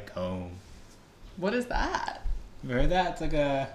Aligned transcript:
Like 0.00 0.10
home. 0.12 0.52
What 1.36 1.54
is 1.54 1.66
that? 1.66 2.22
You 2.64 2.70
heard 2.70 2.90
that? 2.90 3.12
It's 3.12 3.20
like 3.20 3.32
a 3.32 3.68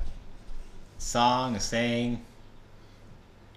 song, 0.98 1.56
a 1.56 1.60
saying. 1.60 2.24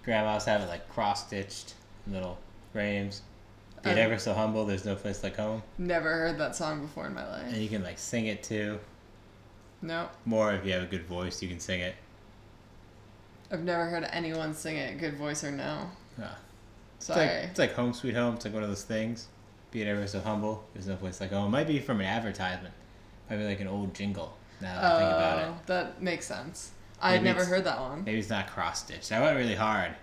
Grandmas 0.03 0.45
have 0.45 0.61
it 0.61 0.67
like 0.69 0.87
cross 0.89 1.27
stitched 1.27 1.73
little 2.07 2.37
frames. 2.73 3.21
Be 3.83 3.91
it 3.91 3.97
Oh. 3.97 4.01
ever 4.01 4.17
so 4.17 4.33
humble, 4.33 4.65
there's 4.65 4.85
no 4.85 4.95
place 4.95 5.23
like 5.23 5.37
home. 5.37 5.61
Never 5.77 6.09
heard 6.09 6.37
that 6.39 6.55
song 6.55 6.81
before 6.81 7.05
in 7.07 7.13
my 7.13 7.27
life. 7.27 7.45
And 7.47 7.57
you 7.57 7.69
can 7.69 7.83
like 7.83 7.97
sing 7.99 8.27
it 8.27 8.43
too. 8.43 8.79
No, 9.81 10.09
More 10.25 10.51
if 10.53 10.65
you 10.65 10.73
have 10.73 10.83
a 10.83 10.87
good 10.87 11.05
voice, 11.05 11.41
you 11.41 11.47
can 11.47 11.61
sing 11.61 11.79
it. 11.79 11.95
I've 13.49 13.63
never 13.63 13.85
heard 13.85 14.05
anyone 14.11 14.53
sing 14.53 14.75
it, 14.75 14.99
good 14.99 15.15
voice 15.15 15.43
or 15.43 15.51
no. 15.51 15.89
Ah. 16.21 16.37
It's 16.97 17.07
like 17.09 17.29
it's 17.29 17.59
like 17.59 17.73
home 17.73 17.93
sweet 17.93 18.13
home. 18.15 18.35
It's 18.35 18.43
like 18.45 18.53
one 18.53 18.63
of 18.63 18.69
those 18.69 18.83
things. 18.83 19.27
Be 19.71 19.81
it 19.81 19.87
ever 19.87 20.07
so 20.07 20.19
humble, 20.19 20.67
there's 20.73 20.87
no 20.87 20.95
place 20.95 21.21
like 21.21 21.31
oh, 21.31 21.45
It 21.45 21.49
might 21.49 21.67
be 21.67 21.79
from 21.79 21.99
an 21.99 22.07
advertisement. 22.07 22.73
Might 23.29 23.37
be 23.37 23.43
like 23.45 23.59
an 23.59 23.67
old 23.67 23.93
jingle. 23.93 24.35
Now 24.61 24.75
that 24.75 24.83
I 24.83 24.97
think 24.97 25.11
about 25.11 25.39
it, 25.39 25.45
Oh, 25.47 25.57
that 25.67 26.01
makes 26.01 26.25
sense. 26.25 26.71
I 27.01 27.13
had 27.13 27.23
never 27.23 27.45
heard 27.45 27.63
that 27.63 27.79
one. 27.79 28.03
maybe 28.03 28.19
it's 28.19 28.29
not 28.29 28.47
cross 28.47 28.83
stitched. 28.83 29.11
I 29.11 29.21
went 29.21 29.37
really 29.37 29.55
hard 29.55 29.95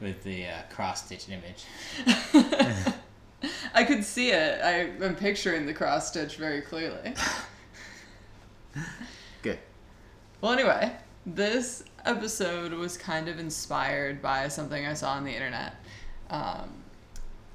with 0.00 0.24
the 0.24 0.46
uh, 0.46 0.62
cross 0.70 1.04
stitched 1.06 1.28
image. 1.28 1.64
I 3.74 3.84
could 3.84 4.04
see 4.04 4.30
it. 4.30 4.60
I, 4.62 5.04
I'm 5.04 5.14
picturing 5.14 5.66
the 5.66 5.74
cross 5.74 6.08
stitch 6.08 6.36
very 6.36 6.60
clearly. 6.62 7.14
Good. 9.42 9.58
Well, 10.40 10.52
anyway, 10.52 10.92
this 11.26 11.84
episode 12.04 12.72
was 12.72 12.96
kind 12.96 13.28
of 13.28 13.38
inspired 13.38 14.20
by 14.22 14.48
something 14.48 14.84
I 14.86 14.94
saw 14.94 15.12
on 15.12 15.24
the 15.24 15.32
internet. 15.32 15.76
Um, 16.30 16.81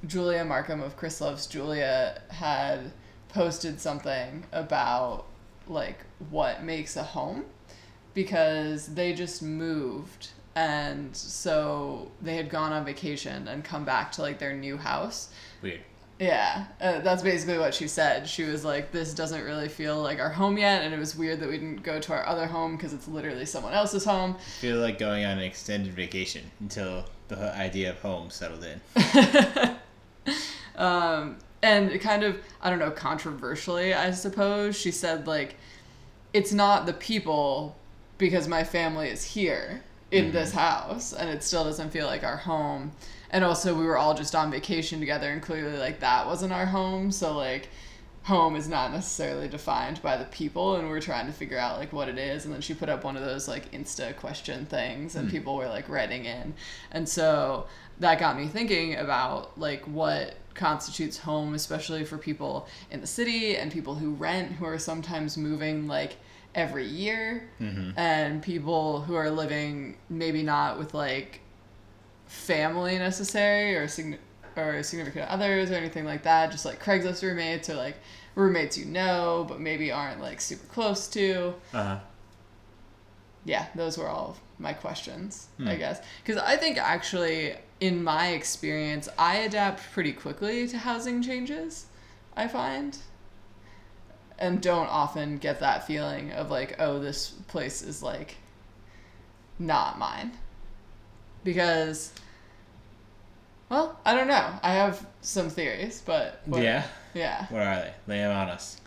Julia 0.05 0.43
Marcum 0.45 0.81
of 0.83 0.95
Chris 0.97 1.19
Loves 1.21 1.47
Julia 1.47 2.21
had 2.29 2.91
posted 3.29 3.79
something 3.81 4.45
about 4.51 5.25
like 5.67 5.99
what 6.29 6.63
makes 6.63 6.95
a 6.95 7.03
home 7.03 7.45
because 8.13 8.87
they 8.87 9.13
just 9.13 9.41
moved 9.43 10.29
and 10.55 11.15
so 11.15 12.11
they 12.21 12.35
had 12.35 12.49
gone 12.49 12.71
on 12.73 12.83
vacation 12.85 13.47
and 13.47 13.63
come 13.63 13.85
back 13.85 14.11
to 14.13 14.21
like 14.21 14.39
their 14.39 14.53
new 14.53 14.77
house 14.77 15.29
Weird. 15.61 15.81
yeah, 16.19 16.65
uh, 16.81 16.99
that's 17.01 17.21
basically 17.21 17.59
what 17.59 17.75
she 17.75 17.87
said. 17.87 18.27
She 18.27 18.43
was 18.43 18.63
like, 18.65 18.91
"This 18.91 19.13
doesn't 19.13 19.43
really 19.43 19.67
feel 19.69 20.01
like 20.01 20.19
our 20.19 20.29
home 20.31 20.57
yet," 20.57 20.81
and 20.83 20.93
it 20.93 20.97
was 20.97 21.15
weird 21.15 21.39
that 21.41 21.49
we 21.49 21.57
didn't 21.59 21.83
go 21.83 21.99
to 21.99 22.13
our 22.13 22.25
other 22.25 22.47
home 22.47 22.75
because 22.75 22.91
it's 22.93 23.07
literally 23.07 23.45
someone 23.45 23.73
else's 23.73 24.03
home. 24.05 24.35
Feel 24.61 24.77
like 24.77 24.97
going 24.97 25.25
on 25.25 25.37
an 25.37 25.43
extended 25.43 25.93
vacation 25.93 26.43
until 26.59 27.05
the 27.27 27.53
idea 27.55 27.91
of 27.91 27.99
home 27.99 28.29
settled 28.31 28.63
in. 28.63 28.81
Um, 30.77 31.37
and 31.61 31.99
kind 32.01 32.23
of, 32.23 32.37
I 32.61 32.69
don't 32.69 32.79
know, 32.79 32.91
controversially, 32.91 33.93
I 33.93 34.11
suppose, 34.11 34.75
she 34.79 34.91
said 34.91 35.27
like, 35.27 35.55
"It's 36.33 36.53
not 36.53 36.85
the 36.85 36.93
people 36.93 37.75
because 38.17 38.47
my 38.47 38.63
family 38.63 39.09
is 39.09 39.23
here 39.23 39.81
in 40.11 40.31
this 40.31 40.51
house, 40.53 41.13
and 41.13 41.29
it 41.29 41.43
still 41.43 41.63
doesn't 41.63 41.89
feel 41.89 42.05
like 42.05 42.23
our 42.23 42.37
home." 42.37 42.91
And 43.31 43.43
also, 43.43 43.73
we 43.77 43.85
were 43.85 43.97
all 43.97 44.13
just 44.13 44.35
on 44.35 44.51
vacation 44.51 44.99
together, 44.99 45.29
and 45.31 45.41
clearly, 45.41 45.77
like 45.77 45.99
that 46.01 46.25
wasn't 46.27 46.53
our 46.53 46.67
home. 46.67 47.11
So 47.11 47.35
like. 47.35 47.69
home 48.23 48.57
is 48.57 48.67
not 48.67 48.91
necessarily 48.91 49.47
defined 49.47 50.01
by 50.01 50.17
the 50.17 50.25
people 50.25 50.75
and 50.75 50.89
we're 50.89 50.99
trying 50.99 51.25
to 51.27 51.31
figure 51.31 51.57
out 51.57 51.79
like 51.79 51.93
what 51.93 52.09
it 52.09 52.17
is 52.17 52.43
and 52.43 52.53
then 52.53 52.59
she 52.59 52.73
put 52.73 52.89
up 52.89 53.05
one 53.05 53.15
of 53.15 53.23
those 53.23 53.47
like 53.47 53.71
insta 53.71 54.13
question 54.17 54.65
things 54.65 55.15
and 55.15 55.31
people 55.31 55.55
were 55.55 55.69
like 55.69 55.87
writing 55.87 56.25
in 56.25 56.53
and 56.91 57.07
so 57.07 57.65
that 58.01 58.19
got 58.19 58.35
me 58.35 58.45
thinking 58.45 58.95
about 58.97 59.57
like 59.57 59.81
what 59.85 60.35
constitutes 60.57 61.17
home 61.19 61.53
especially 61.53 62.03
for 62.03 62.17
people 62.17 62.67
in 62.91 62.99
the 62.99 63.07
city 63.07 63.55
and 63.55 63.71
people 63.71 63.95
who 63.95 64.11
rent 64.15 64.51
who 64.53 64.65
are 64.65 64.77
sometimes 64.79 65.37
moving 65.37 65.87
like 65.87 66.17
every 66.55 66.85
year 66.85 67.49
and 67.95 68.41
people 68.41 69.01
who 69.01 69.15
are 69.15 69.29
living 69.29 69.97
maybe 70.09 70.43
not 70.43 70.77
with 70.79 70.93
like 70.93 71.39
family 72.25 72.97
necessary 72.97 73.75
or 73.75 73.87
sign- 73.87 74.17
or 74.55 74.81
significant 74.83 75.29
others 75.29 75.69
or 75.69 75.75
anything 75.75 76.03
like 76.03 76.23
that. 76.23 76.51
Just 76.51 76.65
like 76.65 76.83
Craigslist 76.83 77.21
roommates 77.21 77.69
or 77.69 77.75
like 77.75 77.95
roommates 78.35 78.77
you 78.77 78.85
know 78.85 79.45
but 79.47 79.59
maybe 79.59 79.91
aren't 79.91 80.19
like 80.19 80.41
super 80.41 80.65
close 80.73 81.07
to. 81.09 81.53
Uh 81.73 81.83
huh. 81.83 81.99
Yeah, 83.45 83.67
those 83.75 83.97
were 83.97 84.07
all 84.07 84.35
my 84.59 84.73
questions, 84.73 85.47
I 85.65 85.75
guess. 85.75 86.01
Because 86.23 86.41
I 86.41 86.57
think 86.57 86.77
actually, 86.77 87.55
in 87.79 88.03
my 88.03 88.29
experience, 88.29 89.07
I 89.17 89.37
adapt 89.37 89.83
pretty 89.91 90.13
quickly 90.13 90.67
to 90.67 90.77
housing 90.77 91.21
changes. 91.21 91.85
I 92.35 92.47
find. 92.47 92.97
And 94.39 94.61
don't 94.61 94.87
often 94.87 95.37
get 95.37 95.59
that 95.61 95.87
feeling 95.87 96.31
of 96.31 96.51
like, 96.51 96.75
oh, 96.79 96.99
this 96.99 97.29
place 97.47 97.81
is 97.81 98.03
like 98.03 98.37
not 99.59 99.97
mine. 99.97 100.31
Because, 101.43 102.11
well, 103.69 103.99
I 104.05 104.13
don't 104.15 104.27
know. 104.27 104.59
I 104.61 104.73
have 104.73 105.05
some 105.21 105.49
theories, 105.49 106.01
but. 106.05 106.41
what- 106.45 106.61
Yeah. 106.61 106.83
Yeah. 107.13 107.47
What 107.49 107.61
are 107.63 107.75
they? 107.75 107.93
Lay 108.07 108.19
them 108.19 108.35
on 108.35 108.49
us. 108.49 108.79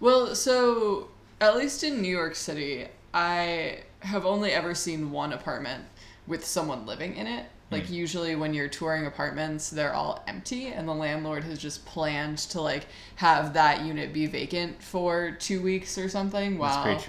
Well, 0.00 0.34
so 0.34 1.08
at 1.40 1.56
least 1.56 1.84
in 1.84 2.00
New 2.00 2.08
York 2.10 2.34
City, 2.34 2.86
I 3.12 3.80
have 4.00 4.24
only 4.24 4.52
ever 4.52 4.74
seen 4.74 5.10
one 5.10 5.32
apartment 5.32 5.84
with 6.26 6.44
someone 6.46 6.86
living 6.86 7.16
in 7.16 7.26
it. 7.26 7.46
Like 7.74 7.90
usually 7.90 8.34
when 8.34 8.54
you're 8.54 8.68
touring 8.68 9.06
apartments, 9.06 9.70
they're 9.70 9.94
all 9.94 10.22
empty 10.26 10.68
and 10.68 10.88
the 10.88 10.94
landlord 10.94 11.44
has 11.44 11.58
just 11.58 11.84
planned 11.86 12.38
to 12.38 12.60
like 12.60 12.86
have 13.16 13.54
that 13.54 13.84
unit 13.84 14.12
be 14.12 14.26
vacant 14.26 14.82
for 14.82 15.32
2 15.32 15.62
weeks 15.62 15.98
or 15.98 16.08
something 16.08 16.58
while 16.58 17.00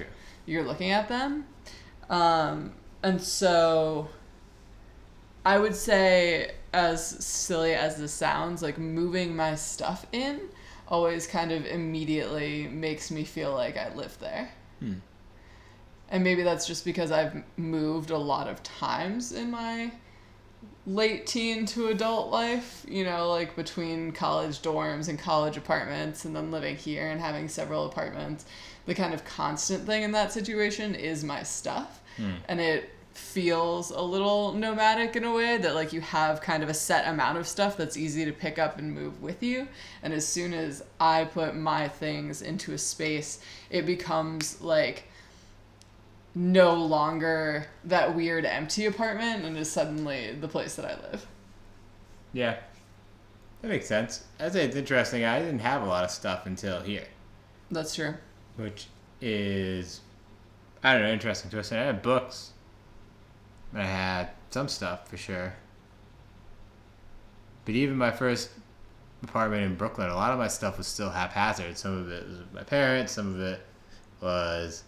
you're 0.46 0.64
looking 0.64 0.92
at 0.92 1.08
them. 1.08 1.46
Um, 2.10 2.74
and 3.04 3.22
so 3.22 4.10
I 5.46 5.60
would 5.60 5.76
say, 5.76 6.52
as 6.74 7.06
silly 7.06 7.74
as 7.74 7.98
this 7.98 8.12
sounds, 8.12 8.62
like 8.64 8.78
moving 8.78 9.36
my 9.36 9.56
stuff 9.56 10.06
in 10.12 10.42
always 10.88 11.28
kind 11.28 11.52
of 11.52 11.66
immediately 11.66 12.68
makes 12.68 13.12
me 13.12 13.24
feel 13.24 13.54
like 13.54 13.78
I 13.78 13.94
live 13.94 14.18
there. 14.20 14.50
Hmm. 14.80 14.96
And 16.10 16.24
maybe 16.24 16.44
that's 16.44 16.68
just 16.68 16.86
because 16.86 17.12
I've 17.12 17.44
moved 17.58 18.12
a 18.12 18.18
lot 18.18 18.48
of 18.48 18.62
times 18.64 19.32
in 19.32 19.52
my 19.52 19.92
late 20.88 21.26
teen 21.26 21.66
to 21.66 21.88
adult 21.88 22.32
life, 22.32 22.86
you 22.88 23.04
know, 23.04 23.30
like 23.30 23.56
between 23.56 24.12
college 24.12 24.62
dorms 24.62 25.10
and 25.10 25.18
college 25.18 25.58
apartments 25.58 26.26
and 26.26 26.36
then 26.36 26.52
living 26.52 26.76
here 26.76 27.08
and 27.08 27.20
having 27.20 27.48
several 27.48 27.86
apartments. 27.86 28.46
The 28.86 28.94
kind 28.94 29.14
of 29.14 29.26
constant 29.26 29.86
thing 29.86 30.04
in 30.04 30.12
that 30.12 30.32
situation 30.32 30.94
is 30.94 31.24
my 31.24 31.44
stuff. 31.44 32.02
Hmm. 32.18 32.34
And 32.48 32.62
it 32.62 32.92
feels 33.14 33.92
a 33.92 34.02
little 34.02 34.52
nomadic 34.54 35.16
in 35.16 35.24
a 35.24 35.34
way 35.34 35.58
that 35.58 35.74
like 35.74 35.94
you 35.94 36.02
have 36.02 36.42
kind 36.42 36.62
of 36.62 36.70
a 36.70 36.74
set 36.74 37.08
amount 37.08 37.38
of 37.38 37.48
stuff 37.48 37.78
that's 37.78 37.96
easy 37.96 38.26
to 38.26 38.32
pick 38.32 38.60
up 38.60 38.78
and 38.78 38.94
move 38.94 39.22
with 39.22 39.42
you. 39.42 39.68
And 40.04 40.14
as 40.14 40.28
soon 40.28 40.54
as 40.54 40.84
I 41.00 41.24
put 41.24 41.56
my 41.56 41.88
things 41.88 42.42
into 42.42 42.74
a 42.74 42.78
space, 42.78 43.40
it 43.70 43.86
becomes 43.86 44.62
like 44.62 45.08
no 46.36 46.74
longer 46.76 47.66
that 47.86 48.14
weird 48.14 48.46
empty 48.46 48.86
apartment 48.86 49.46
and 49.46 49.58
is 49.58 49.72
suddenly 49.72 50.34
the 50.34 50.48
place 50.50 50.76
that 50.76 50.86
I 50.86 51.02
live. 51.10 51.26
Yeah. 52.34 52.58
That 53.62 53.70
makes 53.70 53.88
sense. 53.88 54.26
I'd 54.40 54.52
say 54.54 54.66
it's 54.66 54.76
interesting. 54.76 55.24
I 55.24 55.40
didn't 55.40 55.60
have 55.60 55.82
a 55.82 55.86
lot 55.86 56.04
of 56.04 56.12
stuff 56.12 56.46
until 56.46 56.82
here. 56.82 57.08
That's 57.72 57.96
true. 57.96 58.16
which 58.58 58.88
is 59.22 60.02
I 60.84 60.94
don't 60.94 61.04
know, 61.04 61.10
interesting 61.12 61.50
to 61.52 61.60
us. 61.60 61.72
I 61.72 61.78
had 61.78 62.02
books. 62.04 62.52
I 63.74 63.84
had 63.84 64.30
some 64.52 64.68
stuff 64.68 65.08
for 65.10 65.18
sure. 65.18 65.56
But 67.66 67.74
even 67.74 67.98
my 67.98 68.12
first 68.12 68.52
apartment 69.24 69.64
in 69.64 69.76
Brooklyn, 69.76 70.10
a 70.10 70.16
lot 70.16 70.32
of 70.32 70.38
my 70.38 70.48
stuff 70.48 70.78
was 70.78 70.86
still 70.86 71.10
haphazard. 71.10 71.78
Some 71.78 71.98
of 71.98 72.12
it 72.12 72.28
was 72.28 72.38
with 72.38 72.54
my 72.54 72.64
parents, 72.64 73.14
some 73.14 73.34
of 73.34 73.42
it 73.42 73.62
was 74.22 74.84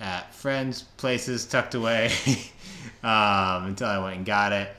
at 0.00 0.34
friends' 0.34 0.82
places 0.96 1.44
tucked 1.46 1.74
away 1.74 2.10
um, 3.04 3.66
until 3.66 3.88
I 3.88 3.98
went 3.98 4.16
and 4.16 4.26
got 4.26 4.52
it 4.52 4.74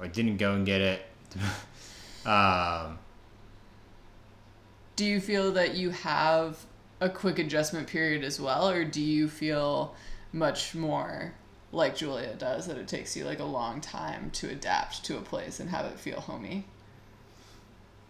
or 0.00 0.08
didn't 0.08 0.36
go 0.36 0.52
and 0.52 0.66
get 0.66 0.80
it. 0.80 1.06
um, 2.26 2.98
do 4.96 5.04
you 5.04 5.20
feel 5.20 5.52
that 5.52 5.74
you 5.74 5.90
have 5.90 6.58
a 7.00 7.08
quick 7.08 7.38
adjustment 7.38 7.86
period 7.86 8.24
as 8.24 8.40
well, 8.40 8.68
or 8.68 8.84
do 8.84 9.00
you 9.00 9.28
feel 9.28 9.94
much 10.32 10.74
more 10.74 11.34
like 11.72 11.96
Julia 11.96 12.34
does 12.34 12.66
that 12.66 12.78
it 12.78 12.86
takes 12.86 13.16
you 13.16 13.24
like 13.24 13.40
a 13.40 13.44
long 13.44 13.80
time 13.80 14.30
to 14.30 14.48
adapt 14.48 15.04
to 15.04 15.18
a 15.18 15.20
place 15.20 15.60
and 15.60 15.70
have 15.70 15.86
it 15.86 15.98
feel 15.98 16.20
homey? 16.20 16.66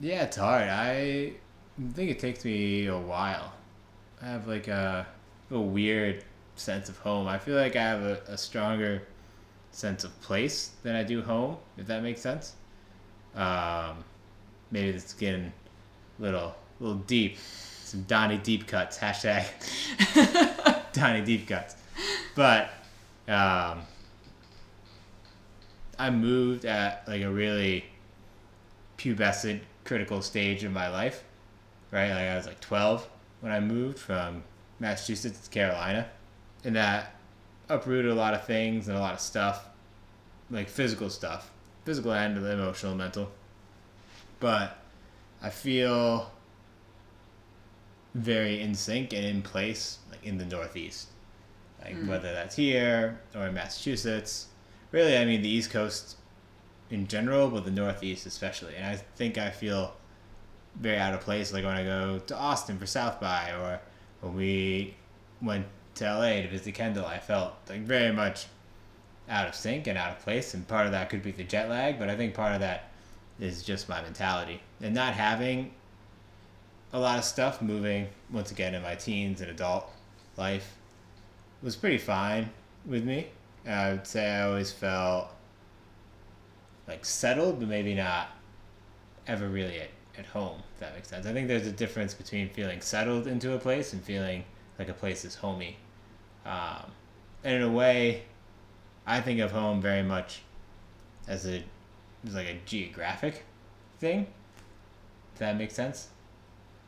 Yeah, 0.00 0.24
it's 0.24 0.36
hard. 0.36 0.68
I 0.68 1.32
think 1.94 2.10
it 2.10 2.18
takes 2.18 2.44
me 2.44 2.86
a 2.86 2.98
while. 2.98 3.52
I 4.20 4.26
have 4.26 4.46
like 4.46 4.68
a, 4.68 5.06
a 5.50 5.60
weird 5.60 6.24
sense 6.56 6.88
of 6.88 6.98
home. 6.98 7.26
I 7.26 7.38
feel 7.38 7.56
like 7.56 7.76
I 7.76 7.82
have 7.82 8.02
a, 8.02 8.20
a 8.28 8.38
stronger 8.38 9.02
sense 9.70 10.04
of 10.04 10.20
place 10.20 10.70
than 10.82 10.94
I 10.94 11.02
do 11.02 11.22
home, 11.22 11.56
if 11.76 11.86
that 11.86 12.02
makes 12.02 12.20
sense. 12.20 12.54
Um, 13.34 14.04
maybe 14.70 14.90
it's 14.90 15.12
getting 15.12 15.52
a 16.18 16.22
little, 16.22 16.54
little 16.80 16.98
deep. 16.98 17.38
Some 17.38 18.02
Donnie 18.02 18.38
deep 18.38 18.66
cuts. 18.66 18.98
Hashtag 18.98 19.44
Donnie 20.92 21.24
deep 21.24 21.46
cuts. 21.48 21.76
But 22.34 22.70
um, 23.28 23.82
I 25.98 26.10
moved 26.10 26.64
at 26.64 27.06
like 27.06 27.22
a 27.22 27.30
really 27.30 27.84
pubescent 28.98 29.60
critical 29.84 30.22
stage 30.22 30.64
in 30.64 30.72
my 30.72 30.88
life, 30.88 31.24
right? 31.90 32.10
Like 32.10 32.28
I 32.28 32.36
was 32.36 32.46
like 32.46 32.60
12 32.60 33.08
when 33.40 33.52
I 33.52 33.60
moved 33.60 33.98
from 33.98 34.42
Massachusetts 34.80 35.40
to 35.40 35.50
Carolina, 35.50 36.08
and 36.64 36.76
that 36.76 37.14
uprooted 37.68 38.10
a 38.10 38.14
lot 38.14 38.34
of 38.34 38.44
things 38.44 38.88
and 38.88 38.96
a 38.96 39.00
lot 39.00 39.14
of 39.14 39.20
stuff, 39.20 39.68
like 40.50 40.68
physical 40.68 41.10
stuff, 41.10 41.50
physical 41.84 42.12
and 42.12 42.36
emotional, 42.36 42.94
mental. 42.94 43.30
But 44.40 44.76
I 45.42 45.50
feel 45.50 46.30
very 48.14 48.60
in 48.60 48.74
sync 48.74 49.12
and 49.12 49.24
in 49.24 49.42
place, 49.42 49.98
like 50.10 50.24
in 50.24 50.38
the 50.38 50.44
Northeast, 50.44 51.08
like 51.82 51.96
Mm. 51.96 52.06
whether 52.08 52.32
that's 52.32 52.56
here 52.56 53.20
or 53.34 53.46
in 53.48 53.54
Massachusetts. 53.54 54.46
Really, 54.92 55.16
I 55.18 55.24
mean 55.24 55.42
the 55.42 55.48
East 55.48 55.70
Coast 55.70 56.16
in 56.90 57.06
general, 57.08 57.48
but 57.50 57.64
the 57.64 57.70
Northeast 57.70 58.26
especially. 58.26 58.76
And 58.76 58.86
I 58.86 58.96
think 58.96 59.36
I 59.38 59.50
feel 59.50 59.96
very 60.76 60.98
out 60.98 61.14
of 61.14 61.20
place, 61.20 61.52
like 61.52 61.64
when 61.64 61.74
I 61.74 61.84
go 61.84 62.18
to 62.20 62.36
Austin 62.36 62.78
for 62.78 62.86
South 62.86 63.20
by, 63.20 63.50
or 63.50 63.80
when 64.20 64.34
we 64.36 64.94
went 65.42 65.66
to 65.96 66.04
LA 66.04 66.42
to 66.42 66.48
visit 66.48 66.74
Kendall. 66.74 67.06
I 67.06 67.18
felt 67.18 67.54
like 67.68 67.80
very 67.82 68.12
much 68.12 68.46
out 69.28 69.48
of 69.48 69.54
sync 69.54 69.86
and 69.86 69.96
out 69.96 70.10
of 70.10 70.20
place, 70.20 70.54
and 70.54 70.66
part 70.66 70.86
of 70.86 70.92
that 70.92 71.08
could 71.08 71.22
be 71.22 71.30
the 71.30 71.44
jet 71.44 71.68
lag, 71.68 71.98
but 71.98 72.10
I 72.10 72.16
think 72.16 72.34
part 72.34 72.52
of 72.52 72.60
that 72.60 72.90
is 73.40 73.62
just 73.62 73.88
my 73.88 74.00
mentality 74.02 74.60
and 74.80 74.94
not 74.94 75.14
having 75.14 75.72
a 76.92 76.98
lot 76.98 77.18
of 77.18 77.24
stuff 77.24 77.60
moving 77.60 78.06
once 78.30 78.52
again 78.52 78.74
in 78.74 78.82
my 78.82 78.94
teens 78.94 79.40
and 79.40 79.50
adult 79.50 79.90
life 80.36 80.76
was 81.62 81.74
pretty 81.74 81.98
fine 81.98 82.50
with 82.86 83.04
me. 83.04 83.28
I 83.66 83.92
would 83.92 84.06
say 84.06 84.30
I 84.30 84.42
always 84.42 84.70
felt 84.70 85.28
like 86.86 87.04
settled, 87.04 87.58
but 87.58 87.68
maybe 87.68 87.94
not 87.94 88.28
ever 89.26 89.48
really 89.48 89.80
at, 89.80 89.88
at 90.18 90.26
home, 90.26 90.62
if 90.74 90.80
that 90.80 90.94
makes 90.94 91.08
sense. 91.08 91.26
I 91.26 91.32
think 91.32 91.48
there's 91.48 91.66
a 91.66 91.72
difference 91.72 92.14
between 92.14 92.50
feeling 92.50 92.80
settled 92.80 93.26
into 93.26 93.54
a 93.54 93.58
place 93.58 93.92
and 93.94 94.02
feeling 94.02 94.44
like 94.78 94.88
a 94.88 94.94
place 94.94 95.24
is 95.24 95.34
homey. 95.34 95.78
Um, 96.44 96.90
and 97.42 97.56
in 97.56 97.62
a 97.62 97.70
way, 97.70 98.22
I 99.06 99.20
think 99.20 99.40
of 99.40 99.52
home 99.52 99.80
very 99.80 100.02
much 100.02 100.42
as 101.28 101.46
a 101.46 101.62
as 102.26 102.34
like 102.34 102.48
a 102.48 102.58
geographic 102.64 103.44
thing. 103.98 104.26
Does 105.34 105.40
that 105.40 105.56
make 105.56 105.70
sense. 105.70 106.08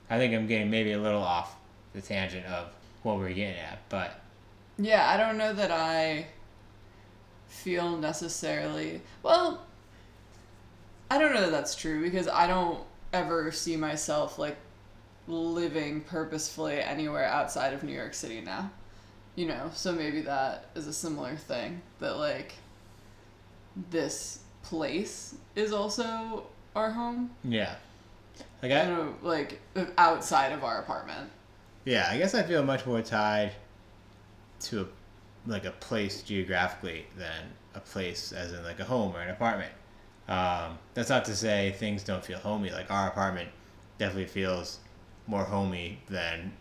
I 0.08 0.18
think 0.18 0.34
I'm 0.34 0.46
getting 0.46 0.70
maybe 0.70 0.92
a 0.92 1.00
little 1.00 1.22
off 1.22 1.56
the 1.92 2.00
tangent 2.00 2.46
of 2.46 2.68
what 3.02 3.18
we're 3.18 3.28
getting 3.28 3.58
at, 3.58 3.80
but 3.88 4.20
Yeah, 4.78 5.08
I 5.08 5.16
don't 5.16 5.36
know 5.36 5.52
that 5.52 5.70
I 5.70 6.26
feel 7.48 7.96
necessarily. 7.96 9.00
Well, 9.22 9.64
I 11.10 11.18
don't 11.18 11.34
know 11.34 11.42
that 11.42 11.50
that's 11.50 11.74
true 11.74 12.02
because 12.02 12.28
I 12.28 12.46
don't 12.46 12.80
ever 13.12 13.52
see 13.52 13.76
myself 13.76 14.38
like 14.38 14.56
living 15.28 16.02
purposefully 16.02 16.80
anywhere 16.80 17.24
outside 17.24 17.72
of 17.72 17.82
New 17.82 17.92
York 17.92 18.14
City 18.14 18.40
now. 18.40 18.70
You 19.36 19.46
know, 19.46 19.70
so 19.74 19.92
maybe 19.92 20.22
that 20.22 20.70
is 20.74 20.86
a 20.86 20.92
similar 20.92 21.36
thing 21.36 21.82
that 22.00 22.16
like 22.16 22.54
this 23.90 24.40
place 24.62 25.34
is 25.54 25.72
also 25.72 26.46
our 26.74 26.90
home. 26.90 27.30
yeah. 27.44 27.76
Like 28.62 28.72
I 28.72 28.84
know, 28.86 29.14
like 29.22 29.60
outside 29.96 30.52
of 30.52 30.64
our 30.64 30.80
apartment. 30.80 31.30
Yeah, 31.84 32.08
I 32.10 32.18
guess 32.18 32.34
I 32.34 32.42
feel 32.42 32.62
much 32.64 32.84
more 32.84 33.00
tied 33.00 33.52
to 34.60 34.82
a, 34.82 34.86
like 35.46 35.64
a 35.64 35.70
place 35.70 36.22
geographically 36.22 37.06
than 37.16 37.52
a 37.74 37.80
place 37.80 38.32
as 38.32 38.52
in 38.52 38.64
like 38.64 38.80
a 38.80 38.84
home 38.84 39.14
or 39.14 39.20
an 39.20 39.30
apartment. 39.30 39.72
Um, 40.28 40.78
that's 40.94 41.08
not 41.10 41.24
to 41.26 41.36
say 41.36 41.74
things 41.78 42.02
don't 42.02 42.24
feel 42.24 42.38
homey. 42.38 42.70
Like 42.70 42.90
our 42.90 43.08
apartment 43.08 43.50
definitely 43.98 44.26
feels 44.26 44.80
more 45.26 45.44
homey 45.44 46.00
than 46.08 46.52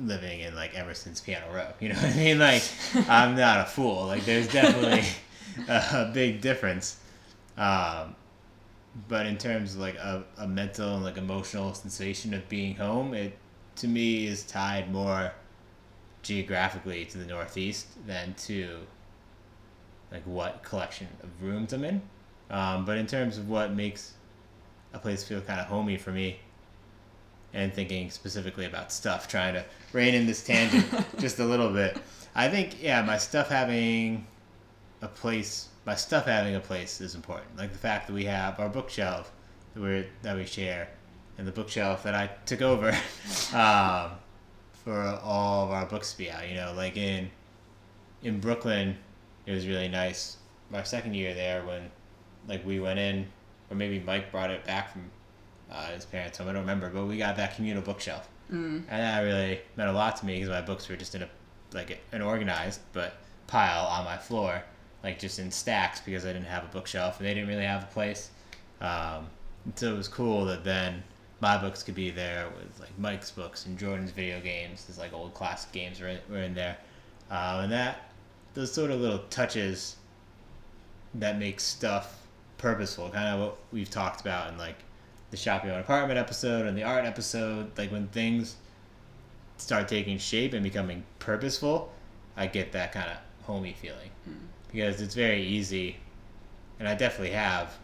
living 0.00 0.40
in 0.40 0.54
like 0.54 0.76
Emerson's 0.76 1.20
Piano 1.20 1.46
Row. 1.52 1.68
You 1.80 1.90
know 1.90 1.96
what 1.96 2.04
I 2.04 2.16
mean? 2.16 2.38
Like 2.48 2.62
I'm 3.08 3.36
not 3.36 3.60
a 3.60 3.64
fool. 3.64 4.06
Like 4.06 4.24
there's 4.24 4.48
definitely 4.52 5.04
a, 5.68 6.08
a 6.08 6.10
big 6.12 6.40
difference. 6.40 6.98
Um, 7.56 8.14
but 9.08 9.26
in 9.26 9.36
terms 9.38 9.74
of 9.74 9.80
like 9.80 9.96
a, 9.96 10.24
a 10.38 10.46
mental 10.46 10.94
and 10.94 11.04
like 11.04 11.16
emotional 11.16 11.74
sensation 11.74 12.34
of 12.34 12.48
being 12.48 12.74
home, 12.76 13.14
it 13.14 13.36
to 13.76 13.88
me 13.88 14.26
is 14.26 14.44
tied 14.44 14.92
more 14.92 15.32
geographically 16.22 17.04
to 17.06 17.18
the 17.18 17.26
Northeast 17.26 17.86
than 18.06 18.34
to 18.34 18.78
like 20.10 20.22
what 20.24 20.62
collection 20.62 21.06
of 21.22 21.28
rooms 21.42 21.72
I'm 21.72 21.84
in. 21.84 22.02
Um, 22.50 22.84
but 22.84 22.96
in 22.96 23.06
terms 23.06 23.38
of 23.38 23.48
what 23.48 23.74
makes 23.74 24.14
a 24.92 24.98
place 24.98 25.22
feel 25.22 25.40
kind 25.40 25.60
of 25.60 25.66
homey 25.66 25.96
for 25.96 26.10
me, 26.10 26.40
and 27.52 27.72
thinking 27.72 28.10
specifically 28.10 28.66
about 28.66 28.92
stuff, 28.92 29.28
trying 29.28 29.54
to 29.54 29.64
rein 29.92 30.14
in 30.14 30.26
this 30.26 30.44
tangent 30.44 30.86
just 31.18 31.38
a 31.38 31.44
little 31.44 31.70
bit, 31.70 31.98
I 32.34 32.48
think 32.48 32.82
yeah, 32.82 33.02
my 33.02 33.18
stuff 33.18 33.48
having 33.48 34.26
a 35.02 35.08
place, 35.08 35.68
my 35.86 35.94
stuff 35.94 36.26
having 36.26 36.54
a 36.54 36.60
place 36.60 37.00
is 37.00 37.14
important. 37.14 37.56
Like 37.56 37.72
the 37.72 37.78
fact 37.78 38.06
that 38.06 38.12
we 38.12 38.24
have 38.24 38.60
our 38.60 38.68
bookshelf 38.68 39.32
that 39.74 39.80
we 39.80 40.06
that 40.22 40.36
we 40.36 40.44
share, 40.44 40.88
and 41.36 41.46
the 41.46 41.52
bookshelf 41.52 42.02
that 42.02 42.14
I 42.14 42.28
took 42.46 42.62
over 42.62 42.88
um, 43.54 44.12
for 44.72 45.18
all 45.22 45.64
of 45.64 45.70
our 45.70 45.86
books 45.86 46.12
to 46.12 46.18
be 46.18 46.30
out. 46.30 46.48
You 46.48 46.56
know, 46.56 46.72
like 46.76 46.96
in 46.96 47.30
in 48.22 48.40
Brooklyn, 48.40 48.96
it 49.46 49.52
was 49.52 49.66
really 49.66 49.88
nice. 49.88 50.36
Our 50.72 50.84
second 50.84 51.14
year 51.14 51.34
there, 51.34 51.64
when 51.64 51.90
like 52.46 52.64
we 52.64 52.80
went 52.80 52.98
in, 52.98 53.26
or 53.70 53.76
maybe 53.76 54.00
Mike 54.00 54.30
brought 54.30 54.50
it 54.50 54.64
back 54.64 54.92
from 54.92 55.10
uh, 55.70 55.86
his 55.92 56.04
parents' 56.04 56.38
home. 56.38 56.48
I 56.48 56.52
don't 56.52 56.62
remember, 56.62 56.88
but 56.90 57.06
we 57.06 57.18
got 57.18 57.36
that 57.36 57.54
communal 57.56 57.82
bookshelf, 57.82 58.28
Mm. 58.52 58.84
and 58.88 59.02
that 59.02 59.20
really 59.20 59.60
meant 59.76 59.90
a 59.90 59.92
lot 59.92 60.16
to 60.16 60.26
me 60.26 60.34
because 60.36 60.48
my 60.48 60.62
books 60.62 60.88
were 60.88 60.96
just 60.96 61.14
in 61.14 61.22
a 61.22 61.28
like 61.74 62.00
an 62.12 62.22
organized 62.22 62.80
but 62.94 63.14
pile 63.46 63.84
on 63.86 64.04
my 64.04 64.16
floor, 64.16 64.62
like 65.04 65.18
just 65.18 65.38
in 65.38 65.50
stacks 65.50 66.00
because 66.00 66.24
I 66.24 66.32
didn't 66.32 66.46
have 66.46 66.64
a 66.64 66.68
bookshelf 66.68 67.18
and 67.18 67.26
they 67.28 67.34
didn't 67.34 67.48
really 67.50 67.64
have 67.66 67.82
a 67.82 67.86
place. 67.88 68.30
Um, 68.80 69.26
so 69.74 69.92
it 69.92 69.96
was 69.96 70.08
cool 70.08 70.46
that 70.46 70.64
then 70.64 71.02
my 71.40 71.58
books 71.58 71.82
could 71.82 71.94
be 71.94 72.10
there 72.10 72.48
with 72.56 72.80
like 72.80 72.98
Mike's 72.98 73.30
books 73.30 73.66
and 73.66 73.78
Jordan's 73.78 74.10
video 74.12 74.40
games. 74.40 74.86
His 74.86 74.96
like 74.98 75.12
old 75.12 75.34
classic 75.34 75.70
games 75.72 76.00
were 76.00 76.08
in, 76.08 76.18
were 76.30 76.42
in 76.42 76.54
there, 76.54 76.78
um, 77.30 77.64
and 77.64 77.72
that 77.72 78.08
those 78.54 78.72
sort 78.72 78.90
of 78.90 78.98
little 79.00 79.20
touches 79.30 79.96
that 81.14 81.38
make 81.38 81.60
stuff 81.60 82.26
purposeful, 82.56 83.08
kind 83.10 83.28
of 83.28 83.40
what 83.40 83.56
we've 83.72 83.90
talked 83.90 84.20
about 84.22 84.50
in 84.50 84.58
like 84.58 84.76
the 85.30 85.36
shopping 85.36 85.70
on 85.70 85.80
apartment 85.80 86.18
episode 86.18 86.66
and 86.66 86.76
the 86.76 86.82
art 86.82 87.04
episode. 87.04 87.76
Like 87.76 87.90
when 87.92 88.08
things 88.08 88.56
start 89.56 89.88
taking 89.88 90.18
shape 90.18 90.52
and 90.52 90.62
becoming 90.62 91.04
purposeful, 91.18 91.92
I 92.36 92.46
get 92.46 92.72
that 92.72 92.92
kind 92.92 93.10
of 93.10 93.18
homey 93.44 93.74
feeling 93.80 94.10
hmm. 94.24 94.32
because 94.70 95.00
it's 95.00 95.14
very 95.14 95.42
easy, 95.42 95.96
and 96.78 96.88
I 96.88 96.94
definitely 96.94 97.34
have 97.34 97.76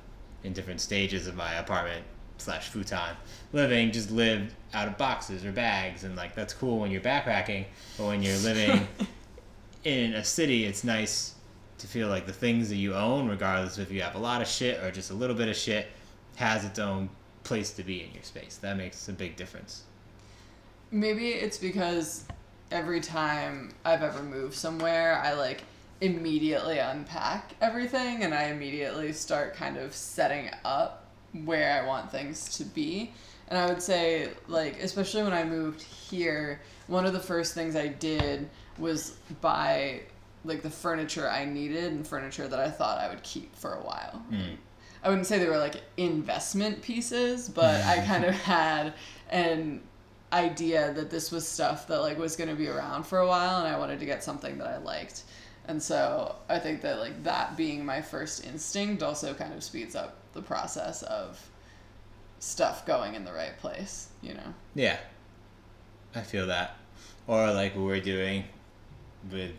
in 0.45 0.53
different 0.53 0.81
stages 0.81 1.27
of 1.27 1.35
my 1.35 1.55
apartment 1.55 2.05
slash 2.39 2.69
futon 2.69 3.17
living 3.53 3.93
just 3.93 4.11
lived 4.11 4.53
out 4.75 4.89
of 4.89 4.99
boxes 4.99 5.45
or 5.45 5.53
bags 5.53 6.05
and 6.05 6.17
like 6.17 6.35
that's 6.35 6.53
cool 6.53 6.81
when 6.81 6.91
you're 6.91 7.01
backpacking 7.01 7.65
but 7.97 8.07
when 8.07 8.23
you're 8.23 8.37
living 8.39 8.87
in 9.85 10.15
a 10.15 10.25
city 10.25 10.65
it's 10.65 10.85
nice 10.85 11.35
to 11.79 11.87
feel 11.87 12.09
like 12.09 12.27
the 12.27 12.33
things 12.33 12.69
that 12.69 12.77
you 12.77 12.95
own 12.95 13.29
regardless 13.29 13.79
if 13.79 13.91
you 13.91 14.03
have 14.03 14.17
a 14.17 14.19
lot 14.19 14.43
of 14.43 14.49
shit 14.49 14.83
or 14.83 14.91
just 14.91 15.11
a 15.11 15.15
little 15.15 15.37
bit 15.37 15.49
of 15.49 15.57
shit 15.57 15.87
has 16.37 16.65
its 16.65 16.79
own 16.79 17.09
place 17.45 17.71
to 17.71 17.85
be 17.85 18.03
in 18.03 18.13
your 18.13 18.23
space 18.23 18.57
that 18.57 18.77
makes 18.77 19.09
a 19.09 19.13
big 19.13 19.37
difference 19.37 19.85
Maybe 20.95 21.31
it's 21.31 21.59
because 21.59 22.25
every 22.71 23.01
time 23.01 23.73
I've 23.85 24.03
ever 24.03 24.23
moved 24.23 24.55
somewhere, 24.55 25.21
I 25.25 25.33
like 25.33 25.65
immediately 26.01 26.79
unpack 26.79 27.55
everything 27.61 28.23
and 28.23 28.33
I 28.33 28.45
immediately 28.45 29.13
start 29.13 29.55
kind 29.55 29.77
of 29.77 29.93
setting 29.93 30.51
up 30.65 31.07
where 31.45 31.83
I 31.83 31.87
want 31.87 32.13
things 32.13 32.57
to 32.59 32.65
be. 32.65 33.13
And 33.49 33.59
I 33.59 33.67
would 33.67 33.83
say, 33.83 34.29
like, 34.47 34.81
especially 34.81 35.25
when 35.25 35.33
I 35.33 35.43
moved 35.43 35.83
here, 35.83 36.61
one 36.87 37.07
of 37.07 37.13
the 37.13 37.21
first 37.21 37.55
things 37.55 37.75
I 37.75 37.89
did 37.89 38.49
was 38.79 39.17
buy 39.41 40.03
like 40.45 40.63
the 40.63 40.71
furniture 40.71 41.29
I 41.29 41.45
needed 41.45 41.93
and 41.93 42.07
furniture 42.07 42.47
that 42.47 42.61
I 42.61 42.71
thought 42.71 42.99
I 42.99 43.09
would 43.09 43.23
keep 43.25 43.57
for 43.57 43.75
a 43.75 43.81
while. 43.81 44.23
Mm. 44.31 44.59
I 45.05 45.11
wouldn't 45.11 45.27
say 45.27 45.39
they 45.39 45.47
were 45.47 45.59
like 45.59 45.83
investment 45.99 46.81
pieces, 46.81 47.49
but 47.49 47.85
I 47.85 47.99
mm. 47.99 48.07
kind 48.07 48.25
of 48.25 48.35
had 48.35 48.95
an 49.29 49.83
idea 50.33 50.93
that 50.95 51.11
this 51.11 51.31
was 51.31 51.47
stuff 51.47 51.87
that 51.89 52.01
like 52.01 52.19
was 52.19 52.37
going 52.37 52.49
to 52.49 52.57
be 52.57 52.69
around 52.69 53.05
for 53.05 53.19
a 53.19 53.27
while 53.27 53.59
and 53.59 53.69
I 53.73 53.79
wanted 53.79 54.01
to 54.01 54.07
get 54.07 54.25
something 54.25 54.57
that 54.59 54.67
I 54.67 54.79
liked. 54.79 55.25
And 55.69 55.83
so 55.83 56.37
I 56.49 56.59
think 56.59 56.81
that 56.83 56.99
like 56.99 57.23
that 57.23 57.57
being 57.57 57.85
my 57.85 58.01
first 58.01 58.47
instinct 58.47 59.03
also 59.03 59.35
kind 59.35 59.53
of 59.53 59.63
speeds 59.63 59.95
up 59.95 60.17
the 60.33 60.43
process 60.43 61.03
of 61.03 61.41
stuff 62.39 62.85
going 62.87 63.15
in 63.15 63.25
the 63.25 63.33
right 63.33 63.57
place, 63.59 64.09
you 64.23 64.35
know. 64.35 64.55
Yeah. 64.75 64.99
I 66.15 66.23
feel 66.23 66.47
that. 66.47 66.77
Or 67.27 67.53
like 67.53 67.75
what 67.75 67.85
we're 67.85 68.01
doing 68.01 68.45
with 69.31 69.53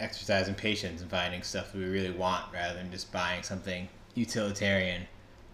exercising 0.00 0.54
patience 0.54 1.02
and 1.02 1.10
finding 1.10 1.42
stuff 1.42 1.72
that 1.72 1.78
we 1.78 1.84
really 1.84 2.10
want 2.10 2.52
rather 2.52 2.74
than 2.74 2.90
just 2.90 3.12
buying 3.12 3.42
something 3.42 3.88
utilitarian 4.14 5.06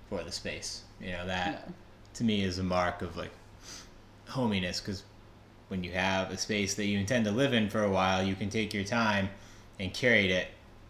for 0.09 0.23
the 0.23 0.33
space. 0.33 0.83
You 1.01 1.13
know, 1.13 1.27
that 1.27 1.65
Yeah. 1.67 1.73
to 2.15 2.25
me 2.25 2.43
is 2.43 2.59
a 2.59 2.63
mark 2.63 3.03
of 3.03 3.17
like 3.17 3.31
hominess 4.27 4.81
because 4.81 5.05
when 5.69 5.85
you 5.85 5.93
have 5.93 6.31
a 6.31 6.37
space 6.39 6.75
that 6.75 6.87
you 6.87 6.99
intend 6.99 7.25
to 7.27 7.31
live 7.31 7.53
in 7.53 7.69
for 7.69 7.83
a 7.83 7.91
while, 7.91 8.23
you 8.23 8.35
can 8.35 8.49
take 8.51 8.73
your 8.73 8.85
time 8.85 9.29
and 9.79 9.93
curate 9.93 10.31
it. 10.31 10.49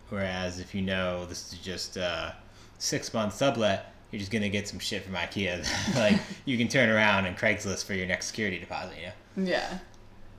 Whereas 0.08 0.60
if 0.60 0.75
you 0.75 0.82
know 0.82 1.26
this 1.26 1.52
is 1.52 1.58
just 1.58 1.96
a 1.96 2.34
six 2.78 3.12
month 3.12 3.34
sublet, 3.34 3.92
you're 4.10 4.20
just 4.20 4.30
gonna 4.32 4.48
get 4.48 4.66
some 4.68 4.78
shit 4.78 5.04
from 5.04 5.14
IKEA. 5.14 5.66
like 5.96 6.18
you 6.44 6.56
can 6.56 6.68
turn 6.68 6.88
around 6.88 7.26
and 7.26 7.37
Craigslist 7.37 7.84
for 7.84 7.94
your 7.94 8.06
next 8.06 8.26
security 8.26 8.58
deposit. 8.58 8.96
You 8.98 9.42
know? 9.44 9.50
Yeah. 9.50 9.78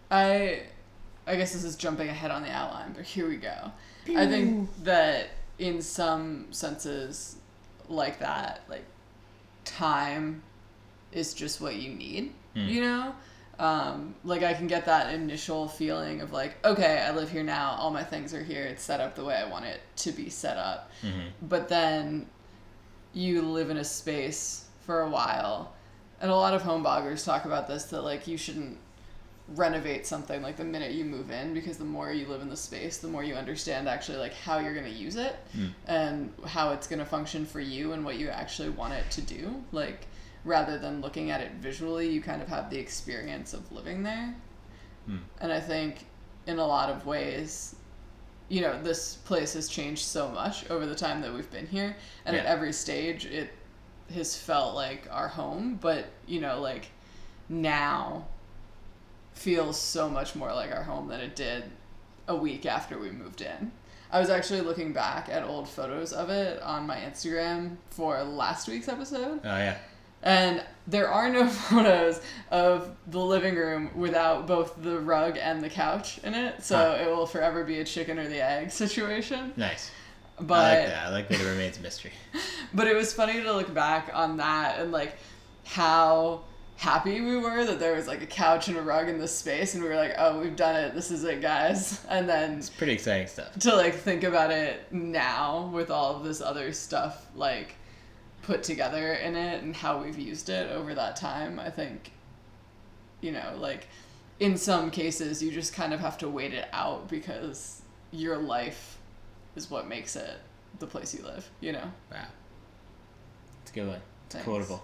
I 0.09 0.63
I 1.27 1.35
guess 1.35 1.53
this 1.53 1.63
is 1.63 1.75
jumping 1.75 2.09
ahead 2.09 2.31
on 2.31 2.41
the 2.41 2.49
outline, 2.49 2.93
but 2.93 3.03
here 3.05 3.27
we 3.29 3.35
go. 3.37 3.71
I 4.15 4.25
think 4.25 4.67
that 4.83 5.27
in 5.59 5.81
some 5.81 6.47
senses 6.51 7.35
like 7.87 8.19
that, 8.19 8.61
like 8.69 8.85
time 9.65 10.41
is 11.11 11.33
just 11.33 11.61
what 11.61 11.75
you 11.75 11.91
need, 11.93 12.33
you 12.69 12.81
know? 12.81 13.13
Um, 13.59 14.15
like 14.23 14.41
I 14.41 14.53
can 14.53 14.67
get 14.67 14.85
that 14.85 15.13
initial 15.13 15.67
feeling 15.67 16.21
of 16.21 16.31
like, 16.31 16.55
okay, 16.65 16.99
I 17.05 17.11
live 17.11 17.29
here 17.29 17.43
now, 17.43 17.75
all 17.77 17.91
my 17.91 18.03
things 18.03 18.33
are 18.33 18.43
here, 18.43 18.63
it's 18.63 18.81
set 18.83 19.01
up 19.01 19.15
the 19.15 19.23
way 19.25 19.35
I 19.35 19.49
want 19.49 19.65
it 19.65 19.81
to 19.97 20.11
be 20.13 20.29
set 20.29 20.57
up. 20.57 20.89
But 21.41 21.67
then 21.67 22.27
you 23.13 23.41
live 23.41 23.69
in 23.69 23.77
a 23.77 23.83
space 23.83 24.65
for 24.85 25.01
a 25.01 25.09
while 25.09 25.73
and 26.21 26.31
a 26.31 26.35
lot 26.35 26.53
of 26.53 26.61
home 26.61 26.83
bloggers 26.83 27.25
talk 27.25 27.45
about 27.45 27.67
this 27.67 27.85
that 27.85 28.01
like 28.03 28.27
you 28.27 28.37
shouldn't 28.37 28.77
renovate 29.55 30.05
something 30.05 30.41
like 30.41 30.57
the 30.57 30.63
minute 30.63 30.91
you 30.91 31.03
move 31.03 31.31
in 31.31 31.53
because 31.53 31.77
the 31.77 31.85
more 31.85 32.11
you 32.11 32.27
live 32.27 32.41
in 32.41 32.49
the 32.49 32.57
space 32.57 32.97
the 32.97 33.07
more 33.07 33.23
you 33.23 33.33
understand 33.33 33.87
actually 33.87 34.17
like 34.17 34.33
how 34.33 34.59
you're 34.59 34.73
going 34.73 34.85
to 34.85 34.91
use 34.91 35.15
it 35.15 35.35
hmm. 35.53 35.67
and 35.87 36.31
how 36.45 36.71
it's 36.71 36.87
going 36.87 36.99
to 36.99 37.05
function 37.05 37.45
for 37.45 37.59
you 37.59 37.93
and 37.93 38.05
what 38.05 38.17
you 38.17 38.29
actually 38.29 38.69
want 38.69 38.93
it 38.93 39.09
to 39.09 39.21
do. 39.21 39.63
Like 39.71 40.07
rather 40.45 40.77
than 40.77 41.01
looking 41.01 41.31
at 41.31 41.41
it 41.41 41.51
visually 41.53 42.09
you 42.09 42.21
kind 42.21 42.41
of 42.41 42.47
have 42.47 42.69
the 42.69 42.77
experience 42.77 43.53
of 43.53 43.71
living 43.71 44.03
there. 44.03 44.35
Hmm. 45.05 45.17
And 45.41 45.51
i 45.51 45.59
think 45.59 46.05
in 46.45 46.59
a 46.59 46.65
lot 46.65 46.89
of 46.89 47.05
ways 47.05 47.75
you 48.49 48.61
know 48.61 48.81
this 48.81 49.15
place 49.15 49.53
has 49.53 49.67
changed 49.67 50.03
so 50.03 50.27
much 50.29 50.69
over 50.69 50.85
the 50.85 50.95
time 50.95 51.21
that 51.21 51.33
we've 51.33 51.51
been 51.51 51.67
here. 51.67 51.95
And 52.25 52.35
at 52.35 52.45
every 52.45 52.73
stage 52.73 53.25
it 53.25 53.51
has 54.13 54.35
felt 54.35 54.75
like 54.75 55.07
our 55.11 55.27
home 55.27 55.77
but 55.81 56.07
you 56.27 56.41
know 56.41 56.59
like 56.59 56.89
now 57.47 58.25
feels 59.33 59.79
so 59.79 60.09
much 60.09 60.35
more 60.35 60.53
like 60.53 60.71
our 60.71 60.83
home 60.83 61.07
than 61.07 61.19
it 61.19 61.35
did 61.35 61.63
a 62.27 62.35
week 62.35 62.65
after 62.65 62.97
we 62.99 63.09
moved 63.09 63.41
in 63.41 63.71
i 64.11 64.19
was 64.19 64.29
actually 64.29 64.61
looking 64.61 64.91
back 64.93 65.29
at 65.29 65.43
old 65.43 65.67
photos 65.67 66.11
of 66.13 66.29
it 66.29 66.61
on 66.61 66.85
my 66.85 66.97
instagram 66.97 67.75
for 67.89 68.21
last 68.23 68.67
week's 68.67 68.87
episode 68.89 69.39
Oh 69.43 69.57
yeah. 69.57 69.77
and 70.23 70.63
there 70.87 71.09
are 71.09 71.29
no 71.29 71.47
photos 71.69 72.21
of 72.51 72.95
the 73.07 73.19
living 73.19 73.55
room 73.55 73.91
without 73.95 74.45
both 74.45 74.81
the 74.81 74.99
rug 74.99 75.37
and 75.37 75.61
the 75.63 75.69
couch 75.69 76.19
in 76.23 76.33
it 76.33 76.63
so 76.63 76.75
Huh. 76.97 77.03
it 77.03 77.09
will 77.15 77.25
forever 77.25 77.63
be 77.63 77.79
a 77.79 77.85
chicken 77.85 78.19
or 78.19 78.27
the 78.27 78.41
egg 78.43 78.71
situation 78.83 79.53
Nice. 79.55 79.89
but 80.39 80.53
I 80.65 80.77
like 80.79 80.87
that. 80.87 81.05
I 81.05 81.09
like 81.11 81.29
that 81.29 81.39
it 81.41 81.45
remains 81.49 81.77
a 81.77 81.81
mystery. 81.81 82.11
but 82.73 82.87
it 82.87 82.95
was 82.95 83.13
funny 83.13 83.41
to 83.41 83.53
look 83.53 83.73
back 83.73 84.11
on 84.13 84.37
that 84.37 84.79
and 84.79 84.91
like 84.91 85.15
how 85.65 86.41
happy 86.79 87.19
we 87.19 87.35
were 87.35 87.65
that 87.65 87.77
there 87.77 87.93
was 87.93 88.07
like 88.07 88.21
a 88.21 88.25
couch 88.25 88.69
and 88.69 88.77
a 88.77 88.81
rug 88.81 89.09
in 89.09 89.19
this 89.19 89.35
space 89.35 89.73
and 89.73 89.83
we 89.83 89.89
were 89.89 89.97
like 89.97 90.13
oh 90.17 90.39
we've 90.39 90.55
done 90.55 90.77
it 90.77 90.93
this 90.95 91.11
is 91.11 91.25
it 91.25 91.41
guys 91.41 92.05
and 92.09 92.27
then 92.29 92.53
It's 92.57 92.69
pretty 92.69 92.93
exciting 92.93 93.27
stuff. 93.27 93.53
to 93.59 93.75
like 93.75 93.95
think 93.95 94.23
about 94.23 94.49
it 94.49 94.89
now 94.89 95.69
with 95.73 95.91
all 95.91 96.15
of 96.15 96.23
this 96.23 96.39
other 96.39 96.71
stuff 96.71 97.27
like 97.35 97.75
put 98.43 98.63
together 98.63 99.13
in 99.15 99.35
it 99.35 99.61
and 99.61 99.75
how 99.75 100.01
we've 100.01 100.17
used 100.17 100.47
it 100.47 100.71
over 100.71 100.95
that 100.95 101.17
time 101.17 101.59
i 101.59 101.69
think 101.69 102.13
you 103.19 103.33
know 103.33 103.53
like 103.57 103.87
in 104.39 104.55
some 104.57 104.89
cases 104.89 105.43
you 105.43 105.51
just 105.51 105.73
kind 105.73 105.93
of 105.93 105.99
have 105.99 106.17
to 106.19 106.29
wait 106.29 106.53
it 106.53 106.69
out 106.71 107.09
because 107.09 107.81
your 108.11 108.37
life 108.37 108.97
is 109.57 109.69
what 109.69 109.85
makes 109.85 110.15
it 110.15 110.37
the 110.79 110.87
place 110.87 111.13
you 111.13 111.21
live 111.23 111.49
you 111.59 111.73
know 111.73 111.91
Wow. 112.09 112.25
It's 113.63 113.71
a 113.71 113.73
good 113.73 113.87
one. 113.87 114.01
It's 114.25 114.35
Thanks. 114.35 114.45
quotable. 114.45 114.83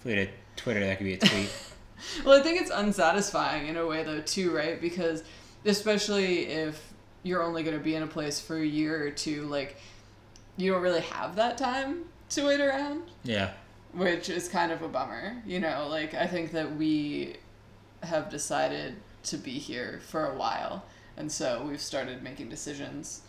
If 0.00 0.04
we 0.04 0.10
had 0.10 0.28
a 0.28 0.30
Twitter, 0.56 0.80
that 0.80 0.98
could 0.98 1.04
be 1.04 1.14
a 1.14 1.18
tweet. 1.18 1.50
Well, 2.24 2.38
I 2.38 2.42
think 2.42 2.60
it's 2.60 2.70
unsatisfying 2.70 3.68
in 3.68 3.76
a 3.76 3.86
way, 3.86 4.02
though, 4.02 4.20
too, 4.20 4.54
right? 4.54 4.80
Because 4.80 5.22
especially 5.64 6.46
if 6.46 6.92
you're 7.22 7.42
only 7.42 7.62
going 7.62 7.78
to 7.78 7.82
be 7.82 7.94
in 7.94 8.02
a 8.02 8.08
place 8.08 8.40
for 8.40 8.56
a 8.56 8.66
year 8.66 9.06
or 9.06 9.10
two, 9.10 9.42
like, 9.46 9.76
you 10.56 10.72
don't 10.72 10.82
really 10.82 11.00
have 11.00 11.36
that 11.36 11.56
time 11.56 12.04
to 12.30 12.46
wait 12.46 12.60
around, 12.60 13.04
yeah. 13.24 13.52
which 13.92 14.28
is 14.28 14.48
kind 14.48 14.72
of 14.72 14.82
a 14.82 14.88
bummer. 14.88 15.36
You 15.46 15.60
know, 15.60 15.86
like, 15.88 16.14
I 16.14 16.26
think 16.26 16.52
that 16.52 16.76
we 16.76 17.36
have 18.02 18.30
decided 18.30 18.96
to 19.24 19.36
be 19.36 19.52
here 19.52 20.00
for 20.04 20.26
a 20.26 20.34
while, 20.34 20.84
and 21.16 21.30
so 21.30 21.64
we've 21.68 21.80
started 21.80 22.22
making 22.22 22.48
decisions 22.48 23.22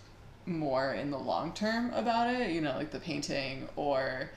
more 0.46 0.94
in 0.94 1.12
the 1.12 1.18
long 1.18 1.54
term 1.54 1.92
about 1.94 2.34
it, 2.34 2.52
you 2.52 2.62
know, 2.62 2.76
like 2.76 2.92
the 2.92 3.00
painting 3.00 3.70
or 3.76 4.32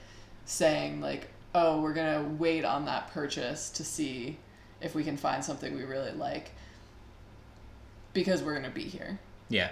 saying, 0.45 1.01
like, 1.01 1.29
oh, 1.55 1.81
we're 1.81 1.93
going 1.93 2.13
to 2.23 2.29
wait 2.35 2.63
on 2.65 2.85
that 2.85 3.11
purchase 3.11 3.69
to 3.71 3.83
see 3.83 4.37
if 4.81 4.93
we 4.93 5.03
can 5.03 5.17
find 5.17 5.43
something 5.43 5.75
we 5.75 5.83
really 5.83 6.11
like 6.11 6.51
because 8.13 8.41
we're 8.41 8.53
going 8.53 8.63
to 8.65 8.69
be 8.71 8.83
here, 8.83 9.19
Yeah. 9.49 9.69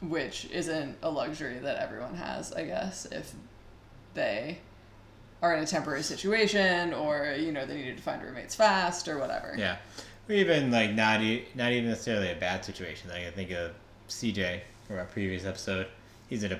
which 0.00 0.46
isn't 0.50 0.96
a 1.02 1.10
luxury 1.10 1.58
that 1.58 1.78
everyone 1.82 2.14
has, 2.14 2.52
I 2.52 2.64
guess, 2.64 3.06
if 3.06 3.32
they 4.14 4.58
are 5.42 5.54
in 5.56 5.62
a 5.62 5.66
temporary 5.66 6.02
situation 6.02 6.92
or, 6.94 7.34
you 7.38 7.52
know, 7.52 7.66
they 7.66 7.76
needed 7.76 7.96
to 7.98 8.02
find 8.02 8.22
roommates 8.22 8.54
fast 8.54 9.08
or 9.08 9.18
whatever. 9.18 9.54
Yeah. 9.58 9.76
Or 10.28 10.34
even 10.34 10.70
like 10.72 10.92
not 10.92 11.20
e- 11.20 11.44
not 11.54 11.70
even 11.72 11.88
necessarily 11.90 12.32
a 12.32 12.34
bad 12.34 12.64
situation. 12.64 13.10
Like 13.10 13.26
I 13.26 13.30
think 13.30 13.52
of 13.52 13.72
CJ 14.08 14.60
from 14.86 14.96
our 14.98 15.04
previous 15.04 15.44
episode. 15.44 15.86
He's 16.28 16.42
in 16.42 16.50
a 16.52 16.58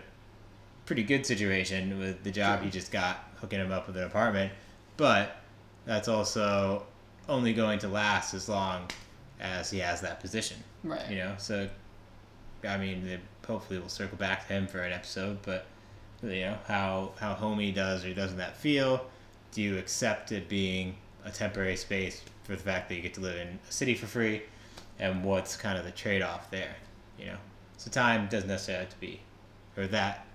pretty 0.85 1.03
good 1.03 1.27
situation 1.27 1.99
with 1.99 2.23
the 2.23 2.31
job 2.31 2.63
he 2.63 2.71
just 2.71 2.93
got, 2.93 3.26
hooking 3.41 3.61
him 3.61 3.73
up 3.73 3.87
with 3.87 3.97
an 3.97 4.05
apartment. 4.05 4.53
But 4.97 5.37
that's 5.85 6.09
also 6.09 6.87
only 7.29 7.53
going 7.53 7.79
to 7.81 7.89
last 7.89 8.35
as 8.35 8.49
long 8.49 8.89
as 9.41 9.71
he 9.71 9.79
has 9.79 10.01
that 10.01 10.21
position. 10.21 10.57
Right. 10.83 11.11
You 11.11 11.17
know, 11.19 11.35
so 11.39 11.69
I 12.67 12.77
mean, 12.77 13.21
hopefully 13.47 13.79
we'll 13.79 13.89
circle 13.89 14.17
back 14.17 14.47
to 14.47 14.55
him 14.55 14.67
for 14.67 14.81
an 14.81 14.93
episode. 14.93 15.39
But 15.43 15.67
you 16.23 16.41
know, 16.41 16.59
how 16.67 17.13
how 17.19 17.35
homey 17.35 17.73
does 17.73 18.05
or 18.05 18.15
doesn't 18.15 18.39
that 18.39 18.57
feel? 18.57 19.07
Do 19.53 19.63
you 19.63 19.79
accept 19.79 20.33
it 20.33 20.49
being 20.49 20.97
a 21.25 21.31
temporary 21.31 21.77
space 21.77 22.23
for 22.45 22.53
the 22.53 22.63
fact 22.63 22.89
that 22.89 22.95
you 22.97 23.03
get 23.03 23.15
to 23.15 23.21
live 23.21 23.37
in 23.37 23.59
a 23.69 23.73
city 23.73 23.95
for 23.95 24.07
free, 24.07 24.43
and 24.99 25.25
what's 25.25 25.57
kind 25.57 25.79
of 25.79 25.85
the 25.85 25.91
trade 25.91 26.23
off 26.23 26.51
there? 26.51 26.77
You 27.19 27.27
know, 27.27 27.37
so 27.77 27.91
time 27.91 28.29
doesn't 28.29 28.49
necessarily 28.49 28.85
have 28.85 28.93
to 28.95 29.01
be, 29.01 29.21
or 29.77 29.87
that 29.89 30.26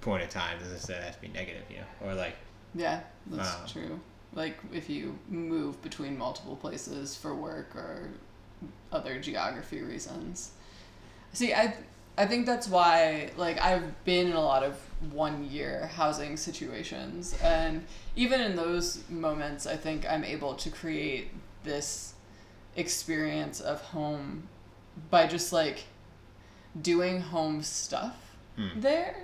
point 0.00 0.22
of 0.22 0.28
time 0.30 0.58
doesn't 0.58 0.72
necessarily 0.72 1.04
have 1.06 1.16
to 1.16 1.20
be 1.22 1.28
negative. 1.28 1.62
You 1.70 1.76
know, 1.78 2.08
or 2.10 2.14
like 2.14 2.36
Yeah, 2.74 3.00
that's 3.26 3.54
Wow. 3.54 3.66
true. 3.66 4.00
Like 4.34 4.58
if 4.72 4.90
you 4.90 5.18
move 5.28 5.80
between 5.82 6.18
multiple 6.18 6.56
places 6.56 7.16
for 7.16 7.34
work 7.34 7.74
or 7.76 8.10
other 8.92 9.18
geography 9.20 9.82
reasons. 9.82 10.50
See, 11.32 11.52
I 11.54 11.76
I 12.16 12.26
think 12.26 12.46
that's 12.46 12.68
why 12.68 13.30
like 13.36 13.60
I've 13.60 14.04
been 14.04 14.28
in 14.28 14.32
a 14.34 14.40
lot 14.40 14.62
of 14.62 14.78
one 15.12 15.44
year 15.50 15.86
housing 15.94 16.36
situations 16.36 17.36
and 17.42 17.84
even 18.16 18.40
in 18.40 18.54
those 18.56 19.02
moments 19.10 19.66
I 19.66 19.76
think 19.76 20.06
I'm 20.08 20.22
able 20.24 20.54
to 20.54 20.70
create 20.70 21.30
this 21.64 22.14
experience 22.76 23.60
of 23.60 23.80
home 23.80 24.48
by 25.10 25.26
just 25.26 25.52
like 25.52 25.84
doing 26.80 27.20
home 27.20 27.62
stuff 27.62 28.16
Hmm. 28.56 28.80
there 28.80 29.16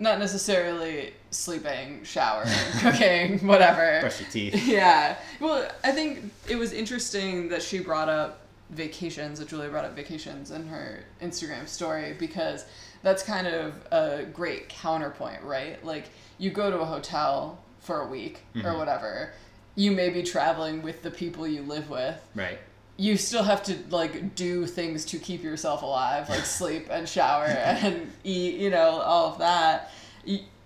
not 0.00 0.18
necessarily 0.18 1.12
sleeping, 1.30 2.02
showering, 2.02 2.48
cooking, 2.80 3.38
whatever. 3.46 4.00
Brush 4.00 4.20
your 4.20 4.30
teeth. 4.30 4.54
Yeah. 4.66 5.16
Well, 5.38 5.70
I 5.84 5.92
think 5.92 6.32
it 6.48 6.56
was 6.56 6.72
interesting 6.72 7.48
that 7.50 7.62
she 7.62 7.78
brought 7.78 8.08
up 8.08 8.40
vacations, 8.70 9.38
that 9.38 9.48
Julia 9.48 9.68
brought 9.68 9.84
up 9.84 9.94
vacations 9.94 10.50
in 10.50 10.66
her 10.68 11.00
Instagram 11.22 11.68
story 11.68 12.14
because 12.18 12.64
that's 13.02 13.22
kind 13.22 13.46
of 13.46 13.74
a 13.92 14.24
great 14.32 14.68
counterpoint, 14.68 15.42
right? 15.42 15.84
Like 15.84 16.06
you 16.38 16.50
go 16.50 16.70
to 16.70 16.78
a 16.80 16.84
hotel 16.84 17.58
for 17.80 18.00
a 18.02 18.06
week 18.06 18.40
or 18.56 18.60
Mhm. 18.62 18.78
whatever, 18.78 19.32
you 19.74 19.90
may 19.92 20.08
be 20.10 20.22
traveling 20.22 20.82
with 20.82 21.02
the 21.02 21.10
people 21.10 21.46
you 21.46 21.62
live 21.62 21.88
with. 21.90 22.16
Right. 22.34 22.58
You 23.00 23.16
still 23.16 23.44
have 23.44 23.62
to 23.64 23.76
like 23.88 24.34
do 24.34 24.66
things 24.66 25.06
to 25.06 25.18
keep 25.18 25.42
yourself 25.42 25.82
alive, 25.82 26.28
like 26.28 26.44
sleep 26.60 26.88
and 26.90 27.08
shower 27.08 27.46
and 27.46 28.12
eat, 28.24 28.56
you 28.60 28.68
know, 28.68 29.00
all 29.00 29.32
of 29.32 29.38
that. 29.38 29.90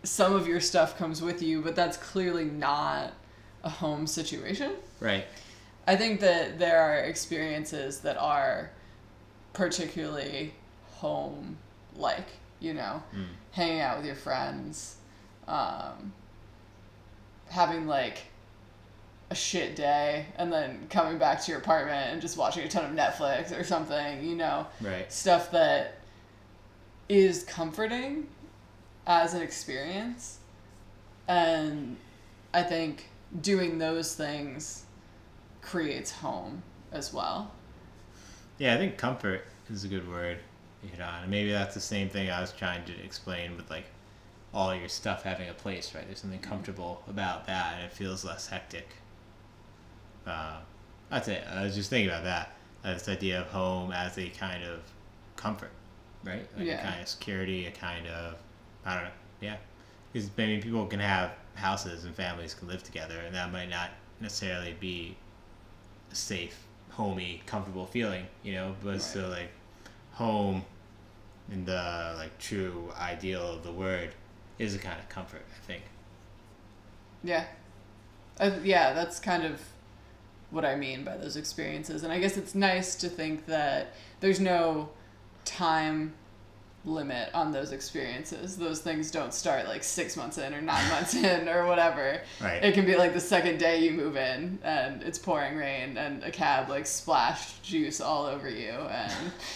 Some 0.03 0.35
of 0.35 0.49
your 0.49 0.59
stuff 0.61 0.99
comes 0.99 1.23
with 1.23 1.41
you, 1.43 1.63
but 1.63 1.77
that's 1.77 1.97
clearly 1.97 2.45
not 2.45 3.13
a 3.63 3.69
home 3.71 4.07
situation. 4.09 4.73
Right. 4.99 5.25
I 5.87 5.95
think 5.97 6.19
that 6.21 6.59
there 6.59 6.81
are 6.81 6.97
experiences 6.97 8.01
that 8.01 8.17
are 8.19 8.71
particularly 9.53 10.55
home 10.97 11.57
like, 11.95 12.27
you 12.59 12.75
know, 12.75 13.03
Mm. 13.15 13.27
hanging 13.53 13.81
out 13.81 13.99
with 13.99 14.07
your 14.07 14.17
friends, 14.17 14.97
um, 15.47 16.13
having 17.51 17.87
like 17.87 18.23
a 19.31 19.35
shit 19.35 19.75
day, 19.75 20.27
and 20.37 20.53
then 20.53 20.87
coming 20.91 21.19
back 21.19 21.43
to 21.43 21.51
your 21.51 21.61
apartment 21.61 22.13
and 22.13 22.21
just 22.21 22.37
watching 22.37 22.65
a 22.65 22.69
ton 22.69 22.85
of 22.85 22.93
Netflix 22.93 23.59
or 23.59 23.65
something, 23.65 24.25
you 24.25 24.37
know, 24.37 24.67
Right. 24.81 25.11
stuff 25.13 25.51
that 25.53 25.99
is 27.09 27.45
comforting 27.45 28.29
as 29.07 29.35
an 29.35 29.43
experience. 29.43 30.39
And 31.27 31.97
I 32.53 32.63
think 32.63 33.09
doing 33.41 33.79
those 33.79 34.15
things 34.15 34.85
creates 35.63 36.11
home 36.11 36.63
as 36.93 37.13
well. 37.13 37.51
Yeah, 38.59 38.75
I 38.75 38.77
think 38.77 38.97
comfort 38.97 39.45
is 39.71 39.85
a 39.85 39.89
good 39.89 40.09
word 40.09 40.39
you 40.83 40.91
hit 40.91 41.01
on. 41.01 41.23
And 41.23 41.31
maybe 41.31 41.51
that's 41.51 41.75
the 41.75 41.81
same 41.81 42.09
thing 42.09 42.31
I 42.31 42.41
was 42.41 42.53
trying 42.53 42.85
to 42.85 43.05
explain 43.05 43.57
with 43.57 43.71
like 43.71 43.87
all 44.53 44.75
your 44.75 44.89
stuff 44.89 45.25
having 45.25 45.49
a 45.49 45.55
place, 45.55 45.95
right? 45.95 46.07
There's 46.07 46.21
something 46.21 46.39
mm-hmm. 46.39 46.49
comfortable 46.49 47.03
about 47.09 47.47
that, 47.47 47.75
and 47.75 47.85
it 47.85 47.93
feels 47.93 48.25
less 48.25 48.49
hectic. 48.49 48.89
Uh, 50.27 50.59
that's 51.11 51.29
it. 51.29 51.45
I 51.51 51.63
was 51.65 51.75
just 51.75 51.91
thinking 51.91 52.09
about 52.11 52.25
that. 52.25 52.53
Uh, 52.85 52.95
This 52.95 53.09
idea 53.09 53.41
of 53.41 53.47
home 53.49 53.93
as 53.93 54.19
a 54.19 54.29
kind 54.31 54.65
of 54.65 54.81
comfort, 55.37 55.71
right? 56.25 56.47
Like 56.57 56.67
Yeah. 56.67 56.81
a 56.81 56.91
kind 56.91 57.01
of 57.03 57.09
security, 57.09 57.67
a 57.67 57.71
kind 57.71 58.07
of 58.07 58.37
I 58.85 58.95
don't 58.95 59.05
know. 59.05 59.11
Yeah, 59.41 59.57
because 60.13 60.29
maybe 60.37 60.61
people 60.63 60.87
can 60.87 61.01
have 61.01 61.33
houses 61.55 62.05
and 62.05 62.15
families 62.15 62.55
can 62.55 62.69
live 62.69 62.83
together, 62.83 63.19
and 63.21 63.35
that 63.35 63.53
might 63.53 63.69
not 63.71 63.91
necessarily 64.21 64.75
be 64.81 65.17
a 66.11 66.15
safe, 66.15 66.59
homey, 66.91 67.43
comfortable 67.47 67.87
feeling, 67.87 68.27
you 68.43 68.53
know. 68.55 68.75
But 68.83 68.93
Right. 68.93 69.03
still, 69.03 69.29
like 69.29 69.51
home, 70.13 70.65
in 71.51 71.65
the 71.65 72.15
like 72.17 72.39
true 72.39 72.93
ideal 72.99 73.53
of 73.55 73.63
the 73.63 73.73
word, 73.73 74.15
is 74.59 74.75
a 74.75 74.79
kind 74.79 74.99
of 75.01 75.09
comfort. 75.09 75.43
I 75.55 75.67
think. 75.67 75.83
Yeah. 77.23 77.45
I, 78.39 78.57
yeah, 78.59 78.93
that's 78.93 79.21
kind 79.21 79.45
of 79.45 79.61
what 80.55 80.65
I 80.65 80.77
mean 80.77 81.05
by 81.05 81.17
those 81.17 81.37
experiences. 81.37 82.05
And 82.05 82.13
I 82.13 82.19
guess 82.19 82.37
it's 82.37 82.55
nice 82.55 82.95
to 82.97 83.09
think 83.09 83.47
that 83.47 83.95
there's 84.21 84.41
no 84.41 84.89
time 85.45 86.15
limit 86.87 87.31
on 87.33 87.51
those 87.51 87.73
experiences. 87.73 88.59
Those 88.59 88.81
things 88.83 89.11
don't 89.11 89.33
start 89.33 89.67
like 89.67 89.83
six 89.83 90.19
months 90.19 90.37
in 90.37 90.53
or 90.55 90.61
nine 90.61 90.87
months 90.91 91.15
in 91.33 91.49
or 91.49 91.67
whatever. 91.67 92.21
Right. 92.43 92.63
It 92.63 92.75
can 92.75 92.85
be 92.85 92.95
like 92.95 93.15
the 93.15 93.21
second 93.21 93.59
day 93.59 93.79
you 93.83 93.91
move 93.93 94.17
in 94.19 94.59
and 94.63 95.03
it's 95.03 95.19
pouring 95.19 95.57
rain 95.57 95.97
and 95.97 96.23
a 96.23 96.31
cab 96.31 96.69
like 96.69 96.87
splashed 96.87 97.63
juice 97.63 98.03
all 98.03 98.27
over 98.27 98.51
you 98.51 98.69
and 98.69 99.13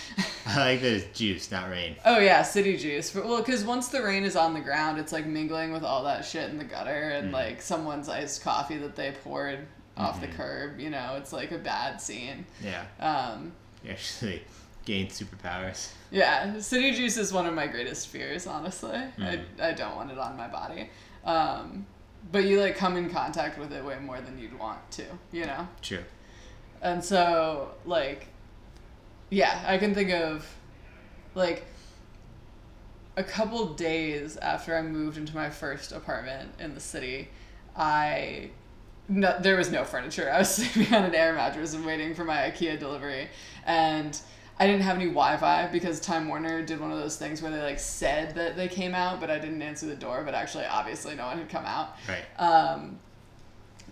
I 0.46 0.56
like 0.72 0.80
that 0.80 0.92
it's 0.94 1.18
juice, 1.18 1.50
not 1.50 1.68
rain. 1.68 1.96
Oh 2.06 2.18
yeah, 2.18 2.42
city 2.42 2.78
juice. 2.78 3.10
But, 3.10 3.26
well, 3.26 3.38
because 3.38 3.62
once 3.62 3.88
the 3.88 4.02
rain 4.02 4.24
is 4.24 4.34
on 4.34 4.54
the 4.54 4.60
ground, 4.60 4.98
it's 4.98 5.12
like 5.12 5.26
mingling 5.26 5.70
with 5.74 5.84
all 5.84 6.04
that 6.04 6.24
shit 6.24 6.48
in 6.48 6.56
the 6.56 6.64
gutter 6.64 7.10
and 7.10 7.28
Mm. 7.28 7.32
like 7.34 7.60
someone's 7.60 8.08
iced 8.08 8.42
coffee 8.42 8.78
that 8.78 8.96
they 8.96 9.12
poured 9.22 9.66
off 9.98 10.20
the 10.20 10.28
Mhm. 10.28 10.34
curb. 10.36 10.80
You 10.80 10.90
know, 10.90 11.16
it's 11.16 11.32
like 11.32 11.50
a 11.52 11.58
bad 11.58 12.00
scene. 12.00 12.46
Yeah. 12.62 12.84
Um, 13.00 13.52
You 13.82 13.90
actually 13.90 14.42
gain 14.84 15.08
superpowers. 15.08 15.90
yeah, 16.10 16.58
city 16.60 16.92
juice 16.92 17.16
is 17.18 17.32
one 17.32 17.46
of 17.46 17.54
my 17.54 17.66
greatest 17.66 18.08
fears. 18.08 18.46
Honestly, 18.46 18.90
Mm. 19.18 19.44
I 19.60 19.68
I 19.68 19.72
don't 19.72 19.94
want 19.96 20.10
it 20.10 20.18
on 20.18 20.36
my 20.36 20.48
body. 20.48 20.90
Um, 21.24 21.86
but 22.32 22.44
you 22.44 22.60
like 22.60 22.76
come 22.76 22.96
in 22.96 23.10
contact 23.10 23.58
with 23.58 23.72
it 23.72 23.84
way 23.84 23.98
more 23.98 24.20
than 24.20 24.38
you'd 24.38 24.58
want 24.58 24.90
to. 24.92 25.04
You 25.32 25.44
know. 25.46 25.68
True. 25.82 26.04
And 26.80 27.04
so, 27.04 27.74
like, 27.84 28.28
yeah, 29.30 29.64
I 29.66 29.78
can 29.78 29.94
think 29.94 30.10
of, 30.12 30.46
like, 31.34 31.66
a 33.16 33.24
couple 33.24 33.74
days 33.74 34.36
after 34.36 34.76
I 34.76 34.82
moved 34.82 35.16
into 35.18 35.34
my 35.34 35.50
first 35.50 35.90
apartment 35.92 36.54
in 36.60 36.74
the 36.74 36.80
city, 36.80 37.28
I. 37.76 38.50
No, 39.08 39.38
there 39.40 39.56
was 39.56 39.70
no 39.70 39.84
furniture. 39.84 40.30
I 40.30 40.38
was 40.38 40.54
sleeping 40.54 40.94
on 40.94 41.04
an 41.04 41.14
air 41.14 41.32
mattress 41.32 41.74
and 41.74 41.84
waiting 41.84 42.14
for 42.14 42.24
my 42.24 42.36
IKEA 42.50 42.78
delivery. 42.78 43.28
And 43.66 44.18
I 44.60 44.66
didn't 44.66 44.82
have 44.82 44.96
any 44.96 45.06
Wi 45.06 45.36
Fi 45.36 45.68
because 45.68 46.00
Time 46.00 46.28
Warner 46.28 46.62
did 46.62 46.80
one 46.80 46.90
of 46.90 46.98
those 46.98 47.16
things 47.16 47.40
where 47.40 47.50
they, 47.50 47.62
like, 47.62 47.78
said 47.78 48.34
that 48.34 48.56
they 48.56 48.68
came 48.68 48.94
out, 48.94 49.20
but 49.20 49.30
I 49.30 49.38
didn't 49.38 49.62
answer 49.62 49.86
the 49.86 49.94
door, 49.94 50.22
but 50.24 50.34
actually, 50.34 50.66
obviously, 50.66 51.14
no 51.14 51.26
one 51.26 51.38
had 51.38 51.48
come 51.48 51.64
out. 51.64 51.96
Right. 52.08 52.24
Um, 52.38 52.98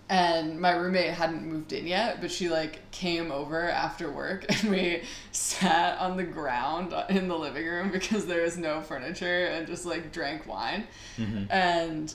and 0.09 0.59
my 0.59 0.71
roommate 0.71 1.11
hadn't 1.11 1.43
moved 1.45 1.73
in 1.73 1.85
yet, 1.85 2.21
but 2.21 2.31
she 2.31 2.47
like 2.49 2.89
came 2.91 3.29
over 3.31 3.69
after 3.69 4.09
work 4.09 4.45
and 4.49 4.71
we 4.71 5.03
sat 5.33 5.99
on 5.99 6.15
the 6.15 6.23
ground 6.23 6.93
in 7.09 7.27
the 7.27 7.37
living 7.37 7.65
room 7.65 7.91
because 7.91 8.25
there 8.25 8.43
was 8.43 8.57
no 8.57 8.81
furniture 8.81 9.47
and 9.47 9.67
just 9.67 9.85
like 9.85 10.13
drank 10.13 10.47
wine. 10.47 10.87
Mhm. 11.17 11.47
And 11.49 12.13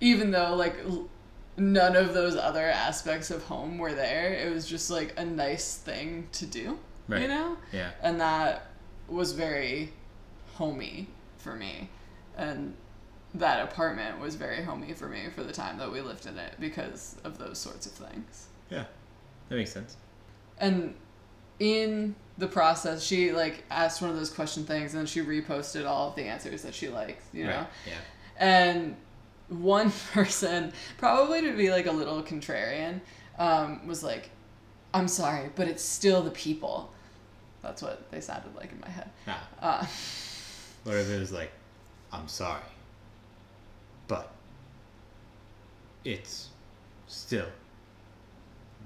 even 0.00 0.30
though 0.30 0.54
like 0.54 0.76
none 1.56 1.94
of 1.96 2.14
those 2.14 2.36
other 2.36 2.64
aspects 2.66 3.30
of 3.30 3.44
home 3.44 3.78
were 3.78 3.92
there, 3.94 4.32
it 4.34 4.52
was 4.52 4.66
just 4.66 4.90
like 4.90 5.14
a 5.16 5.24
nice 5.24 5.76
thing 5.76 6.28
to 6.32 6.46
do, 6.46 6.78
Right. 7.08 7.22
you 7.22 7.28
know? 7.28 7.56
Yeah. 7.72 7.90
and 8.02 8.20
that 8.20 8.66
was 9.08 9.32
very 9.32 9.92
homey 10.54 11.08
for 11.38 11.54
me 11.54 11.90
and 12.36 12.74
that 13.34 13.62
apartment 13.62 14.18
was 14.20 14.34
very 14.36 14.62
homey 14.62 14.92
for 14.94 15.08
me 15.08 15.24
for 15.34 15.42
the 15.42 15.52
time 15.52 15.76
that 15.78 15.90
we 15.92 16.00
lived 16.00 16.26
in 16.26 16.38
it 16.38 16.54
because 16.58 17.16
of 17.24 17.36
those 17.38 17.58
sorts 17.58 17.86
of 17.86 17.92
things 17.92 18.46
Yeah. 18.70 18.84
That 19.48 19.56
makes 19.56 19.72
sense. 19.72 19.96
and 20.58 20.94
in 21.60 22.14
the 22.38 22.46
process 22.48 23.02
she 23.04 23.30
like 23.32 23.62
asked 23.70 24.00
one 24.00 24.10
of 24.10 24.16
those 24.16 24.30
question 24.30 24.64
things 24.64 24.92
and 24.94 25.00
then 25.00 25.06
she 25.06 25.20
reposted 25.20 25.86
all 25.86 26.08
of 26.08 26.16
the 26.16 26.22
answers 26.24 26.62
that 26.62 26.74
she 26.74 26.88
liked 26.88 27.22
you 27.32 27.44
know 27.44 27.58
Right. 27.58 27.66
Yeah. 27.86 27.92
and 28.38 28.96
one 29.48 29.90
person 30.12 30.72
probably 30.98 31.42
to 31.42 31.52
be 31.56 31.70
like 31.70 31.86
a 31.86 31.92
little 31.92 32.22
contrarian 32.22 33.00
um, 33.38 33.86
was 33.86 34.02
like 34.02 34.30
i'm 34.94 35.08
sorry 35.08 35.50
but 35.54 35.68
it's 35.68 35.82
still 35.82 36.22
the 36.22 36.30
people 36.30 36.90
that's 37.62 37.82
what 37.82 38.10
they 38.10 38.20
sounded 38.20 38.54
like 38.56 38.70
in 38.72 38.80
my 38.80 38.88
head 38.88 39.10
Ah. 39.26 39.48
uh, 39.60 39.86
What 40.84 40.96
if 40.96 41.08
it 41.08 41.18
was 41.18 41.32
like, 41.32 41.50
I'm 42.12 42.28
sorry, 42.28 42.60
but 44.06 44.30
it's 46.04 46.48
still 47.06 47.46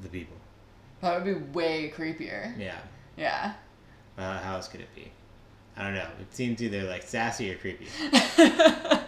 the 0.03 0.09
people. 0.09 0.37
that 1.01 1.15
would 1.17 1.25
be 1.25 1.53
way 1.53 1.93
creepier 1.95 2.57
Yeah. 2.57 2.79
yeah 3.17 3.55
Uh, 4.17 4.39
how 4.39 4.55
else 4.55 4.69
could 4.69 4.81
it 4.81 4.95
be? 4.95 5.11
I 5.77 5.83
don't 5.85 5.95
know. 5.95 6.09
It 6.21 6.33
seems 6.35 6.63
either 6.63 6.85
like 6.85 7.03
sassy 7.03 7.53
or 7.53 7.57
creepy. 7.57 7.87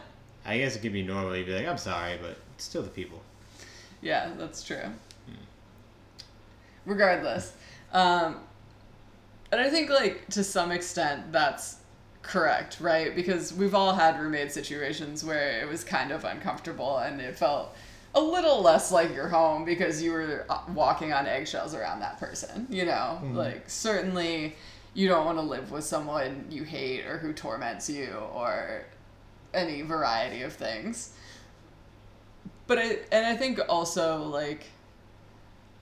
I 0.51 0.59
guess 0.59 0.75
it 0.75 0.81
could 0.81 0.93
be 0.93 1.03
normal. 1.03 1.37
You'd 1.37 1.47
be 1.47 1.55
like, 1.55 1.69
I'm 1.69 1.79
sorry, 1.79 2.19
but 2.21 2.37
it's 2.55 2.65
still 2.65 2.83
the 2.83 2.89
people. 2.91 3.23
Yeah, 4.03 4.31
that's 4.37 4.65
true. 4.65 4.83
Regardless, 6.87 7.53
um, 7.93 8.37
and 9.53 9.61
I 9.61 9.71
think 9.71 9.91
like 9.91 10.27
to 10.31 10.43
some 10.43 10.73
extent 10.73 11.31
that's 11.31 11.77
correct, 12.23 12.79
right? 12.81 13.15
Because 13.15 13.53
we've 13.53 13.75
all 13.75 13.93
had 13.95 14.19
roommate 14.19 14.51
situations 14.51 15.23
where 15.23 15.61
it 15.61 15.69
was 15.69 15.85
kind 15.85 16.11
of 16.11 16.25
uncomfortable 16.25 16.99
and 16.99 17.21
it 17.21 17.37
felt 17.37 17.77
a 18.15 18.21
little 18.21 18.61
less 18.61 18.91
like 18.91 19.15
your 19.15 19.29
home 19.29 19.65
because 19.65 20.03
you 20.03 20.11
were 20.11 20.47
uh, 20.49 20.61
walking 20.75 21.13
on 21.13 21.27
eggshells 21.27 21.75
around 21.75 22.01
that 22.01 22.19
person. 22.19 22.67
You 22.71 22.87
know, 22.87 23.21
like 23.35 23.69
certainly 23.69 24.57
you 24.95 25.07
don't 25.07 25.27
want 25.27 25.39
to 25.39 25.43
live 25.43 25.71
with 25.71 25.85
someone 25.85 26.47
you 26.51 26.65
hate 26.65 27.07
or 27.07 27.19
who 27.19 27.33
torments 27.33 27.89
you 27.89 28.15
or 28.35 28.85
any 29.55 29.83
variety 29.83 30.43
of 30.43 30.53
things 30.53 31.13
but 32.67 32.79
I 32.79 32.99
and 33.11 33.27
I 33.27 33.37
think 33.37 33.61
also 33.69 34.23
like 34.25 34.65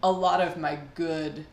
a 0.03 0.11
lot 0.11 0.41
of 0.41 0.57
my 0.57 0.79
good 0.95 1.45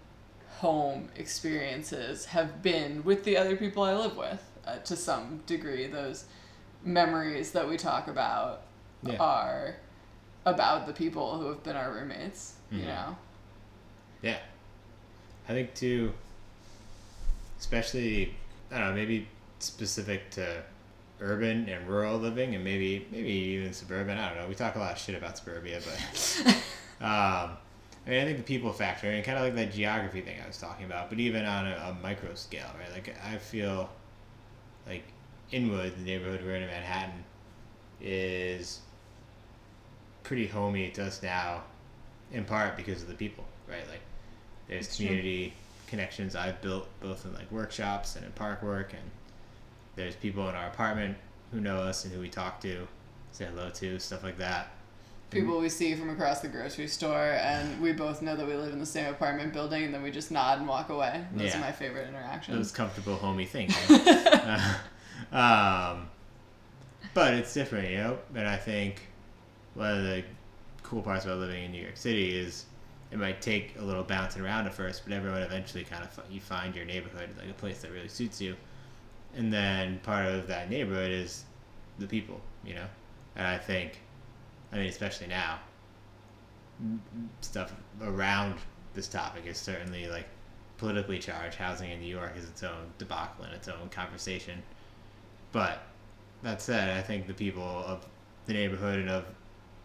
home 0.59 1.09
experiences 1.15 2.25
have 2.27 2.61
been 2.61 3.03
with 3.03 3.23
the 3.25 3.37
other 3.37 3.55
people 3.57 3.83
I 3.83 3.93
live 3.95 4.15
with 4.15 4.41
uh, 4.65 4.77
to 4.77 4.95
some 4.95 5.41
degree 5.45 5.87
those 5.87 6.25
memories 6.83 7.51
that 7.51 7.67
we 7.67 7.77
talk 7.77 8.07
about 8.07 8.61
Yeah. 9.03 9.17
are 9.19 9.75
about 10.45 10.85
the 10.87 10.93
people 10.93 11.37
who 11.37 11.47
have 11.47 11.63
been 11.63 11.75
our 11.75 11.91
roommates. 11.91 12.53
You 12.71 12.83
Mhm. 12.83 12.85
know. 12.87 13.17
Yeah. 14.21 14.39
I 15.49 15.51
think 15.53 15.73
too, 15.75 16.13
especially 17.59 18.35
I 18.71 18.77
don't 18.79 18.89
know, 18.89 18.93
maybe 18.95 19.27
specific 19.59 20.31
to 20.31 20.63
urban 21.21 21.69
and 21.69 21.87
rural 21.87 22.17
living, 22.17 22.55
and 22.55 22.63
maybe 22.63 23.07
maybe 23.11 23.29
even 23.29 23.73
suburban. 23.73 24.17
I 24.17 24.29
don't 24.29 24.37
know. 24.37 24.47
We 24.47 24.55
talk 24.55 24.75
a 24.75 24.79
lot 24.79 24.93
of 24.93 24.97
shit 24.97 25.15
about 25.15 25.37
suburbia, 25.37 25.79
but 25.85 26.47
um, 27.01 27.57
I 28.05 28.09
mean, 28.09 28.21
I 28.21 28.25
think 28.25 28.37
the 28.37 28.43
people 28.43 28.71
factor, 28.71 29.09
and 29.09 29.23
kind 29.23 29.37
of 29.37 29.43
like 29.43 29.55
that 29.55 29.73
geography 29.73 30.21
thing 30.21 30.37
I 30.43 30.47
was 30.47 30.57
talking 30.57 30.85
about, 30.85 31.09
but 31.09 31.19
even 31.19 31.45
on 31.45 31.67
a, 31.67 31.75
a 31.75 31.97
micro 32.03 32.33
scale, 32.35 32.69
right? 32.79 32.91
Like 32.91 33.15
I 33.25 33.37
feel 33.37 33.89
like 34.87 35.03
Inwood, 35.51 35.95
the 35.97 36.03
neighborhood 36.03 36.41
we're 36.43 36.55
in 36.55 36.63
in 36.63 36.69
Manhattan, 36.69 37.23
is 38.01 38.81
pretty 40.23 40.47
homey 40.47 40.89
to 40.91 41.05
us 41.05 41.21
now, 41.23 41.63
in 42.31 42.45
part 42.45 42.75
because 42.75 43.01
of 43.01 43.07
the 43.07 43.13
people, 43.15 43.45
right? 43.67 43.87
Like 43.89 44.01
there's 44.67 44.87
That's 44.87 44.97
true. 44.97 45.07
community 45.07 45.53
connections 45.87 46.35
I've 46.35 46.61
built 46.61 46.87
both 46.99 47.25
in 47.25 47.33
like 47.33 47.51
workshops 47.51 48.15
and 48.15 48.25
in 48.25 48.31
park 48.33 48.61
work, 48.61 48.93
and 48.93 49.09
there's 49.95 50.15
people 50.15 50.47
in 50.49 50.55
our 50.55 50.67
apartment 50.67 51.17
who 51.51 51.59
know 51.61 51.77
us 51.77 52.03
and 52.05 52.13
who 52.13 52.19
we 52.19 52.29
talk 52.29 52.59
to, 52.61 52.87
say 53.31 53.45
hello 53.45 53.69
to, 53.71 53.99
stuff 53.99 54.23
like 54.23 54.37
that. 54.37 54.69
People 55.31 55.59
we 55.59 55.69
see 55.69 55.95
from 55.95 56.09
across 56.09 56.39
the 56.39 56.47
grocery 56.47 56.87
store, 56.87 57.31
and 57.41 57.81
we 57.81 57.91
both 57.91 58.21
know 58.21 58.35
that 58.35 58.45
we 58.47 58.55
live 58.55 58.71
in 58.71 58.79
the 58.79 58.85
same 58.85 59.07
apartment 59.07 59.51
building, 59.53 59.83
and 59.83 59.93
then 59.93 60.01
we 60.03 60.11
just 60.11 60.31
nod 60.31 60.59
and 60.59 60.67
walk 60.67 60.89
away. 60.89 61.25
Those 61.33 61.49
Yeah. 61.49 61.57
are 61.57 61.61
my 61.61 61.71
favorite 61.71 62.07
interactions. 62.07 62.55
those 62.57 62.71
comfortable, 62.71 63.15
homey 63.15 63.45
things. 63.45 63.75
right? 63.89 64.77
Uh, 65.31 65.91
um, 65.95 66.07
but 67.13 67.33
it's 67.33 67.53
different, 67.53 67.89
you 67.89 67.97
know. 67.97 68.19
And 68.35 68.47
I 68.47 68.57
think 68.57 69.01
one 69.73 69.91
of 69.97 70.03
the 70.03 70.23
cool 70.83 71.01
parts 71.01 71.25
about 71.25 71.39
living 71.39 71.63
in 71.63 71.71
New 71.71 71.81
York 71.81 71.97
City 71.97 72.37
is 72.37 72.65
it 73.11 73.17
might 73.17 73.41
take 73.41 73.75
a 73.79 73.83
little 73.83 74.03
bouncing 74.03 74.41
around 74.43 74.67
at 74.67 74.73
first, 74.73 75.03
but 75.05 75.13
everyone 75.13 75.41
eventually 75.41 75.83
kind 75.83 76.03
of 76.03 76.19
you 76.29 76.39
find 76.39 76.75
your 76.75 76.85
neighborhood 76.85 77.29
like 77.39 77.49
a 77.49 77.53
place 77.53 77.81
that 77.81 77.91
really 77.91 78.07
suits 78.07 78.39
you. 78.39 78.55
And 79.35 79.51
then 79.51 79.99
part 79.99 80.27
of 80.27 80.47
that 80.47 80.69
neighborhood 80.69 81.11
is 81.11 81.43
the 81.99 82.07
people, 82.07 82.39
you 82.63 82.73
know. 82.73 82.87
And 83.35 83.45
I 83.45 83.57
think, 83.57 83.99
I 84.71 84.77
mean, 84.77 84.87
especially 84.87 85.27
now, 85.27 85.59
stuff 87.41 87.73
around 88.01 88.55
this 88.93 89.07
topic 89.07 89.45
is 89.45 89.57
certainly 89.57 90.07
like 90.07 90.27
politically 90.77 91.19
charged. 91.19 91.55
Housing 91.55 91.91
in 91.91 91.99
New 91.99 92.07
York 92.07 92.33
is 92.37 92.47
its 92.47 92.63
own 92.63 92.91
debacle 92.97 93.43
and 93.45 93.53
its 93.53 93.67
own 93.67 93.89
conversation. 93.89 94.61
But 95.51 95.83
that 96.43 96.61
said, 96.61 96.97
I 96.97 97.01
think 97.01 97.27
the 97.27 97.33
people 97.33 97.63
of 97.63 98.05
the 98.45 98.53
neighborhood 98.53 98.99
and 98.99 99.09
of, 99.09 99.25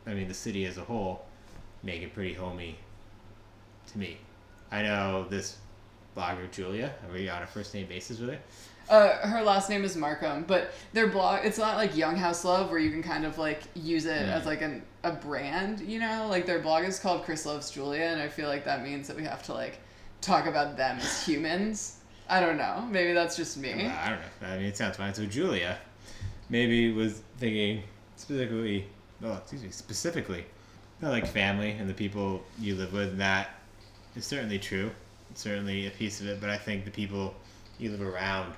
I 0.06 0.14
mean, 0.14 0.28
the 0.28 0.34
city 0.34 0.64
as 0.66 0.78
a 0.78 0.82
whole, 0.82 1.24
make 1.82 2.02
it 2.02 2.14
pretty 2.14 2.34
homey 2.34 2.76
to 3.92 3.98
me. 3.98 4.18
I 4.70 4.82
know 4.82 5.26
this 5.28 5.56
blogger 6.16 6.50
Julia. 6.50 6.94
Are 7.06 7.12
we 7.12 7.28
on 7.28 7.42
a 7.42 7.46
first 7.46 7.74
name 7.74 7.86
basis 7.86 8.20
with 8.20 8.30
her? 8.30 8.38
Uh, 8.90 9.24
her 9.29 9.40
last 9.42 9.70
name 9.70 9.85
is 9.85 9.96
Marcum, 9.96 10.44
but 10.48 10.72
their 10.92 11.07
blog, 11.07 11.44
it's 11.44 11.59
not 11.59 11.76
like 11.76 11.96
Young 11.96 12.16
House 12.16 12.44
Love 12.44 12.70
where 12.70 12.81
you 12.81 12.90
can 12.90 13.05
kind 13.05 13.24
of 13.24 13.38
like 13.38 13.62
use 13.74 14.05
it 14.05 14.22
Mm. 14.26 14.33
as 14.33 14.46
like 14.46 14.62
an, 14.62 14.83
a 15.05 15.12
brand, 15.12 15.79
you 15.81 16.00
know? 16.00 16.26
Like 16.29 16.44
their 16.44 16.59
blog 16.59 16.85
is 16.85 16.98
called 16.98 17.24
Chris 17.24 17.46
Loves 17.46 17.70
Julia, 17.70 18.03
and 18.03 18.20
I 18.20 18.26
feel 18.26 18.48
like 18.48 18.64
that 18.64 18.83
means 18.83 19.07
that 19.07 19.16
we 19.16 19.22
have 19.22 19.44
to 19.44 19.55
like 19.55 19.79
talk 20.20 20.46
about 20.46 20.76
them 20.76 20.98
as 20.98 21.24
humans. 21.24 21.98
I 22.29 22.40
don't 22.40 22.57
know. 22.57 22.85
Maybe 22.90 23.12
that's 23.12 23.37
just 23.37 23.57
me. 23.57 23.74
Well, 23.76 23.96
I 23.96 24.09
don't 24.11 24.18
know. 24.42 24.48
I 24.48 24.57
mean, 24.59 24.66
it 24.66 24.76
sounds 24.76 24.96
fine. 24.96 25.14
So 25.14 25.24
Julia, 25.24 25.79
maybe 26.48 26.92
was 26.92 27.22
thinking 27.38 27.85
specifically. 28.16 28.87
Oh, 29.22 29.35
excuse 29.35 29.62
me. 29.62 29.70
Specifically, 29.70 30.44
not 31.00 31.11
like 31.12 31.26
family 31.29 31.70
and 31.72 31.88
the 31.88 31.94
people 31.94 32.42
you 32.59 32.74
live 32.74 32.92
with. 32.92 33.11
And 33.11 33.20
that 33.20 33.50
is 34.16 34.24
certainly 34.26 34.59
true. 34.59 34.90
It's 35.31 35.42
certainly 35.42 35.87
a 35.87 35.90
piece 35.90 36.20
of 36.20 36.26
it. 36.26 36.40
But 36.40 36.50
I 36.50 36.57
think 36.57 36.85
the 36.85 36.90
people 36.90 37.35
you 37.79 37.90
live 37.90 38.03
around 38.03 38.55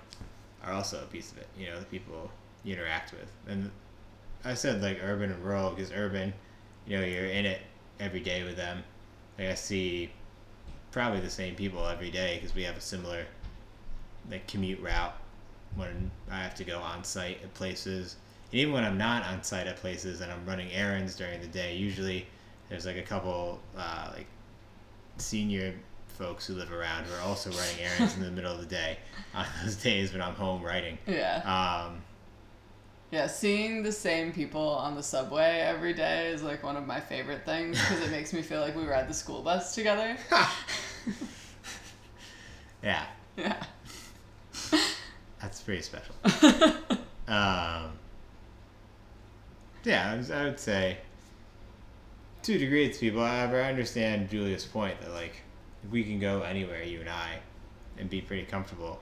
are 0.64 0.72
also 0.72 1.03
a 1.03 1.07
piece 1.07 1.33
of 1.33 1.38
it. 1.38 1.48
You 1.59 1.66
know, 1.66 1.79
the 1.79 1.87
people 1.87 2.31
you 2.64 2.75
interact 2.75 3.12
with. 3.12 3.31
And 3.48 3.70
I 4.44 4.55
said 4.55 4.83
like 4.83 4.98
urban 5.03 5.31
and 5.31 5.44
rural 5.44 5.70
because 5.70 5.92
urban, 5.92 6.33
you 6.87 6.98
know, 6.98 7.05
you're 7.05 7.27
in 7.27 7.46
it 7.46 7.61
every 8.01 8.20
day 8.20 8.44
with 8.44 8.57
them. 8.57 8.83
Like 9.38 9.48
I 9.48 9.55
see 9.55 10.11
probably 10.90 11.20
the 11.20 11.31
same 11.31 11.55
people 11.55 11.87
every 11.87 12.11
day 12.11 12.37
because 12.37 12.55
we 12.55 12.62
have 12.64 12.77
a 12.77 12.81
similar 12.81 13.25
like 14.31 14.46
commute 14.46 14.81
route 14.81 15.14
when 15.75 16.11
I 16.31 16.42
have 16.42 16.55
to 16.57 16.64
go 16.64 16.79
on 16.79 17.05
site 17.05 17.42
at 17.42 17.53
places. 17.55 18.16
And 18.51 18.61
even 18.61 18.75
when 18.75 18.85
I'm 18.85 18.98
not 18.98 19.25
on 19.25 19.42
site 19.42 19.66
at 19.66 19.77
places 19.77 20.20
and 20.20 20.31
I'm 20.31 20.44
running 20.46 20.70
errands 20.72 21.16
during 21.16 21.40
the 21.40 21.46
day, 21.46 21.77
usually 21.77 22.27
there's 22.68 22.87
like 22.87 22.98
a 22.98 23.03
couple 23.03 23.61
uh, 23.77 24.11
like 24.14 24.27
senior 25.16 25.75
folks 26.12 26.46
who 26.46 26.55
live 26.55 26.72
around 26.72 27.05
who 27.05 27.14
are 27.14 27.29
also 27.29 27.51
running 27.51 27.77
errands 27.81 28.16
in 28.16 28.22
the 28.22 28.31
middle 28.31 28.53
of 28.53 28.61
the 28.61 28.66
day 28.66 28.98
on 29.35 29.46
those 29.64 29.77
days 29.77 30.12
when 30.12 30.22
I'm 30.22 30.35
home 30.35 30.62
writing. 30.62 30.98
Yeah. 31.07 31.87
Um, 31.88 32.03
Yeah, 33.11 33.27
seeing 33.27 33.83
the 33.83 33.92
same 33.92 34.33
people 34.33 34.66
on 34.68 34.94
the 34.94 35.03
subway 35.03 35.61
every 35.61 35.92
day 35.92 36.29
is 36.29 36.42
like 36.42 36.62
one 36.62 36.77
of 36.77 36.87
my 36.87 37.01
favorite 37.01 37.44
things 37.44 37.81
because 37.81 38.01
it 38.01 38.11
makes 38.11 38.33
me 38.33 38.42
feel 38.42 38.61
like 38.61 38.77
we 38.77 38.85
ride 38.85 39.09
the 39.09 39.14
school 39.14 39.42
bus 39.42 39.75
together. 39.75 40.16
yeah, 42.83 43.05
yeah. 43.37 43.62
that's 45.40 45.61
pretty 45.61 45.83
special. 45.83 46.14
um, 47.29 47.92
yeah, 49.85 50.22
I, 50.33 50.44
would 50.44 50.61
say 50.61 50.98
to 52.42 52.55
a 52.55 52.59
degree 52.59 52.85
it's 52.85 52.98
people. 52.98 53.25
However, 53.25 53.61
I 53.61 53.68
understand 53.68 54.31
Julia's 54.31 54.64
point 54.64 55.01
that 55.01 55.12
like 55.12 55.42
we 55.90 56.05
can 56.05 56.18
go 56.18 56.42
anywhere, 56.42 56.83
you 56.83 57.01
and 57.01 57.09
I, 57.09 57.40
and 57.99 58.09
be 58.09 58.21
pretty 58.21 58.45
comfortable, 58.45 59.01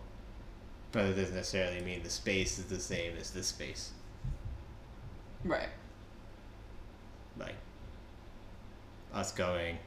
but 0.93 1.05
it 1.05 1.14
doesn't 1.14 1.35
necessarily 1.35 1.81
mean 1.83 2.03
the 2.03 2.11
space 2.11 2.59
is 2.59 2.66
the 2.66 2.81
same 2.81 3.16
as 3.19 3.31
this 3.31 3.49
space. 3.49 3.93
Right. 5.45 5.69
Like 7.38 7.55
us 9.12 9.33
going 9.33 9.79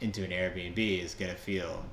into 0.00 0.24
an 0.24 0.30
Airbnb 0.30 1.02
is 1.02 1.14
gonna 1.14 1.34
feel 1.34 1.84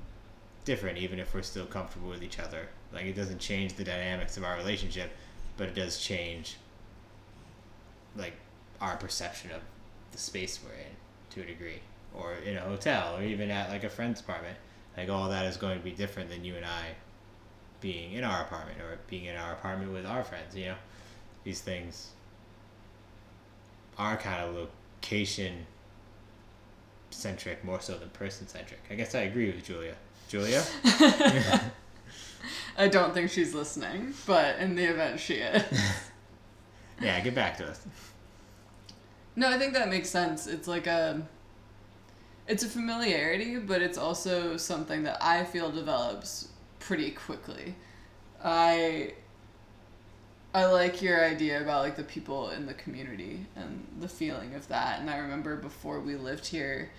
different, 0.64 0.98
even 0.98 1.18
if 1.18 1.34
we're 1.34 1.42
still 1.42 1.66
comfortable 1.66 2.08
with 2.08 2.22
each 2.22 2.38
other. 2.38 2.68
Like 2.92 3.04
it 3.04 3.14
doesn't 3.14 3.38
change 3.38 3.74
the 3.74 3.84
dynamics 3.84 4.36
of 4.36 4.44
our 4.44 4.56
relationship, 4.56 5.10
but 5.56 5.68
it 5.68 5.74
does 5.74 5.98
change 5.98 6.56
like 8.16 8.34
our 8.80 8.96
perception 8.96 9.50
of 9.50 9.60
the 10.12 10.18
space 10.18 10.58
we're 10.64 10.72
in 10.72 10.96
to 11.30 11.42
a 11.42 11.46
degree, 11.46 11.80
or 12.18 12.34
in 12.34 12.56
a 12.56 12.60
hotel, 12.60 13.16
or 13.16 13.22
even 13.22 13.50
at 13.50 13.68
like 13.68 13.84
a 13.84 13.90
friend's 13.90 14.20
apartment. 14.20 14.56
Like 14.96 15.08
all 15.10 15.28
that 15.28 15.44
is 15.46 15.56
going 15.56 15.78
to 15.78 15.84
be 15.84 15.90
different 15.90 16.30
than 16.30 16.44
you 16.44 16.56
and 16.56 16.64
I 16.64 16.94
being 17.80 18.14
in 18.14 18.24
our 18.24 18.42
apartment 18.42 18.80
or 18.80 18.98
being 19.08 19.26
in 19.26 19.36
our 19.36 19.52
apartment 19.52 19.92
with 19.92 20.06
our 20.06 20.24
friends. 20.24 20.56
You 20.56 20.66
know, 20.66 20.74
these 21.44 21.60
things 21.60 22.10
are 23.98 24.16
kind 24.16 24.42
of 24.42 24.54
location 24.54 25.66
centric 27.10 27.64
more 27.64 27.80
so 27.80 27.96
than 27.96 28.08
person 28.10 28.48
centric. 28.48 28.80
I 28.90 28.94
guess 28.94 29.14
I 29.14 29.20
agree 29.20 29.46
with 29.50 29.64
Julia. 29.64 29.94
Julia? 30.28 30.62
I 32.78 32.88
don't 32.88 33.14
think 33.14 33.30
she's 33.30 33.54
listening, 33.54 34.14
but 34.26 34.58
in 34.58 34.74
the 34.74 34.84
event 34.84 35.20
she 35.20 35.34
is. 35.34 35.62
yeah, 37.00 37.20
get 37.20 37.34
back 37.34 37.56
to 37.58 37.68
us. 37.68 37.86
No, 39.34 39.48
I 39.48 39.58
think 39.58 39.74
that 39.74 39.88
makes 39.88 40.08
sense. 40.10 40.46
It's 40.46 40.68
like 40.68 40.86
a 40.86 41.26
it's 42.48 42.62
a 42.62 42.68
familiarity, 42.68 43.58
but 43.58 43.82
it's 43.82 43.98
also 43.98 44.56
something 44.56 45.02
that 45.04 45.18
I 45.22 45.44
feel 45.44 45.70
develops 45.70 46.48
pretty 46.78 47.10
quickly. 47.10 47.74
I 48.44 49.14
I 50.54 50.64
like 50.66 51.02
your 51.02 51.22
idea 51.22 51.60
about 51.60 51.82
like 51.82 51.96
the 51.96 52.04
people 52.04 52.50
in 52.50 52.64
the 52.66 52.74
community 52.74 53.44
and 53.56 53.86
the 54.00 54.08
feeling 54.08 54.54
of 54.54 54.66
that. 54.68 55.00
And 55.00 55.10
I 55.10 55.18
remember 55.18 55.56
before 55.56 56.00
we 56.00 56.16
lived 56.16 56.46
here 56.46 56.90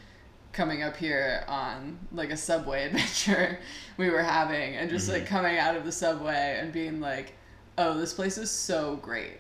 coming 0.54 0.84
up 0.84 0.96
here 0.96 1.44
on 1.48 1.98
like 2.12 2.30
a 2.30 2.38
subway 2.38 2.84
adventure 2.88 3.60
we 3.98 4.10
were 4.10 4.22
having 4.24 4.76
and 4.76 4.90
just 4.90 5.10
like 5.10 5.24
Mhm. 5.24 5.28
coming 5.28 5.58
out 5.58 5.76
of 5.76 5.86
the 5.86 5.92
subway 5.92 6.58
and 6.60 6.72
being 6.72 7.00
like, 7.00 7.34
"Oh, 7.78 7.98
this 7.98 8.14
place 8.14 8.38
is 8.38 8.52
so 8.52 8.98
great." 8.98 9.40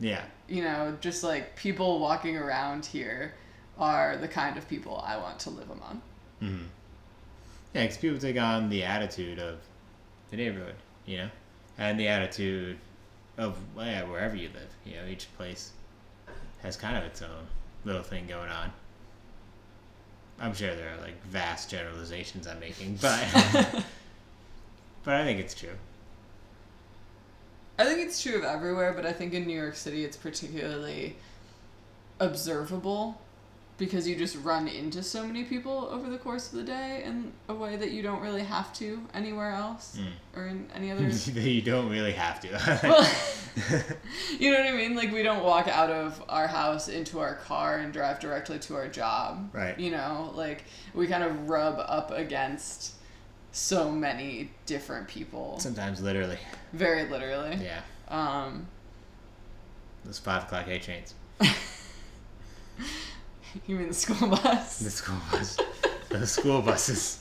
Yeah. 0.00 0.24
you 0.48 0.62
know, 0.62 0.96
just 1.00 1.22
like 1.22 1.54
people 1.56 2.00
walking 2.00 2.36
around 2.36 2.84
here 2.86 3.34
are 3.82 4.16
the 4.16 4.28
kind 4.28 4.56
of 4.56 4.68
people 4.68 5.02
I 5.04 5.16
want 5.16 5.40
to 5.40 5.50
live 5.50 5.68
among. 5.68 6.00
hmm 6.38 6.64
Yeah, 7.74 7.82
because 7.82 7.96
people 7.98 8.18
take 8.18 8.38
on 8.38 8.68
the 8.68 8.84
attitude 8.84 9.40
of 9.40 9.58
the 10.30 10.36
neighborhood, 10.36 10.76
you 11.04 11.18
know, 11.18 11.28
and 11.76 11.98
the 11.98 12.06
attitude 12.06 12.78
of 13.36 13.58
yeah, 13.76 14.04
wherever 14.04 14.36
you 14.36 14.48
live. 14.48 14.70
You 14.86 14.96
know, 14.96 15.06
each 15.06 15.26
place 15.36 15.72
has 16.62 16.76
kind 16.76 16.96
of 16.96 17.02
its 17.02 17.20
own 17.22 17.46
little 17.84 18.02
thing 18.02 18.26
going 18.28 18.50
on. 18.50 18.72
I'm 20.38 20.54
sure 20.54 20.74
there 20.74 20.94
are 20.94 21.00
like 21.00 21.20
vast 21.24 21.68
generalizations 21.68 22.46
I'm 22.46 22.60
making, 22.60 22.98
but 23.00 23.26
but 25.04 25.14
I 25.14 25.24
think 25.24 25.40
it's 25.40 25.54
true. 25.54 25.76
I 27.78 27.84
think 27.84 28.00
it's 28.00 28.22
true 28.22 28.36
of 28.36 28.44
everywhere, 28.44 28.92
but 28.92 29.06
I 29.06 29.12
think 29.12 29.34
in 29.34 29.44
New 29.44 29.58
York 29.58 29.74
City 29.74 30.04
it's 30.04 30.16
particularly 30.16 31.16
observable 32.20 33.20
because 33.78 34.06
you 34.06 34.14
just 34.14 34.36
run 34.42 34.68
into 34.68 35.02
so 35.02 35.26
many 35.26 35.44
people 35.44 35.88
over 35.90 36.10
the 36.10 36.18
course 36.18 36.52
of 36.52 36.58
the 36.58 36.64
day 36.64 37.02
in 37.04 37.32
a 37.48 37.54
way 37.54 37.76
that 37.76 37.90
you 37.90 38.02
don't 38.02 38.20
really 38.20 38.42
have 38.42 38.72
to 38.74 39.00
anywhere 39.14 39.50
else 39.50 39.98
or 40.36 40.46
in 40.46 40.68
any 40.74 40.90
other 40.92 41.02
you 41.08 41.62
don't 41.62 41.90
really 41.90 42.12
have 42.12 42.40
to. 42.40 42.48
well, 42.86 43.10
you 44.38 44.52
know 44.52 44.58
what 44.58 44.68
I 44.68 44.76
mean? 44.76 44.94
Like 44.94 45.12
we 45.12 45.22
don't 45.22 45.42
walk 45.42 45.68
out 45.68 45.90
of 45.90 46.22
our 46.28 46.46
house 46.46 46.88
into 46.88 47.18
our 47.18 47.34
car 47.36 47.78
and 47.78 47.92
drive 47.92 48.20
directly 48.20 48.58
to 48.60 48.76
our 48.76 48.88
job. 48.88 49.50
Right. 49.52 49.78
You 49.78 49.90
know, 49.90 50.32
like 50.34 50.64
we 50.94 51.06
kind 51.06 51.24
of 51.24 51.48
rub 51.48 51.76
up 51.78 52.10
against 52.10 52.94
so 53.52 53.90
many 53.90 54.50
different 54.66 55.08
people. 55.08 55.58
Sometimes 55.58 56.00
literally. 56.00 56.38
Very 56.72 57.08
literally. 57.08 57.58
Yeah. 57.62 57.80
Um 58.08 58.66
Those 60.04 60.18
five 60.18 60.44
o'clock 60.44 60.68
A 60.68 60.78
trains. 60.78 61.14
you 63.66 63.76
mean 63.76 63.88
the 63.88 63.94
school 63.94 64.28
bus? 64.28 64.78
The 64.78 64.90
school 64.90 65.18
bus. 65.30 65.58
the 66.08 66.26
school 66.26 66.62
buses. 66.62 67.20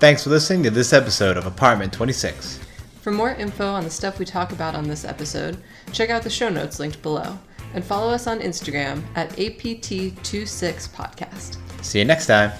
Thanks 0.00 0.24
for 0.24 0.30
listening 0.30 0.64
to 0.64 0.70
this 0.70 0.92
episode 0.92 1.36
of 1.36 1.46
Apartment 1.46 1.92
26. 1.92 2.58
For 3.00 3.12
more 3.12 3.30
info 3.30 3.66
on 3.66 3.84
the 3.84 3.90
stuff 3.90 4.18
we 4.18 4.24
talk 4.24 4.50
about 4.52 4.74
on 4.74 4.88
this 4.88 5.04
episode, 5.04 5.62
check 5.92 6.10
out 6.10 6.22
the 6.22 6.30
show 6.30 6.48
notes 6.48 6.80
linked 6.80 7.00
below 7.02 7.38
and 7.74 7.84
follow 7.84 8.12
us 8.12 8.26
on 8.26 8.40
Instagram 8.40 9.02
at 9.14 9.30
APT26podcast. 9.30 11.58
See 11.84 11.98
you 11.98 12.04
next 12.04 12.26
time. 12.26 12.52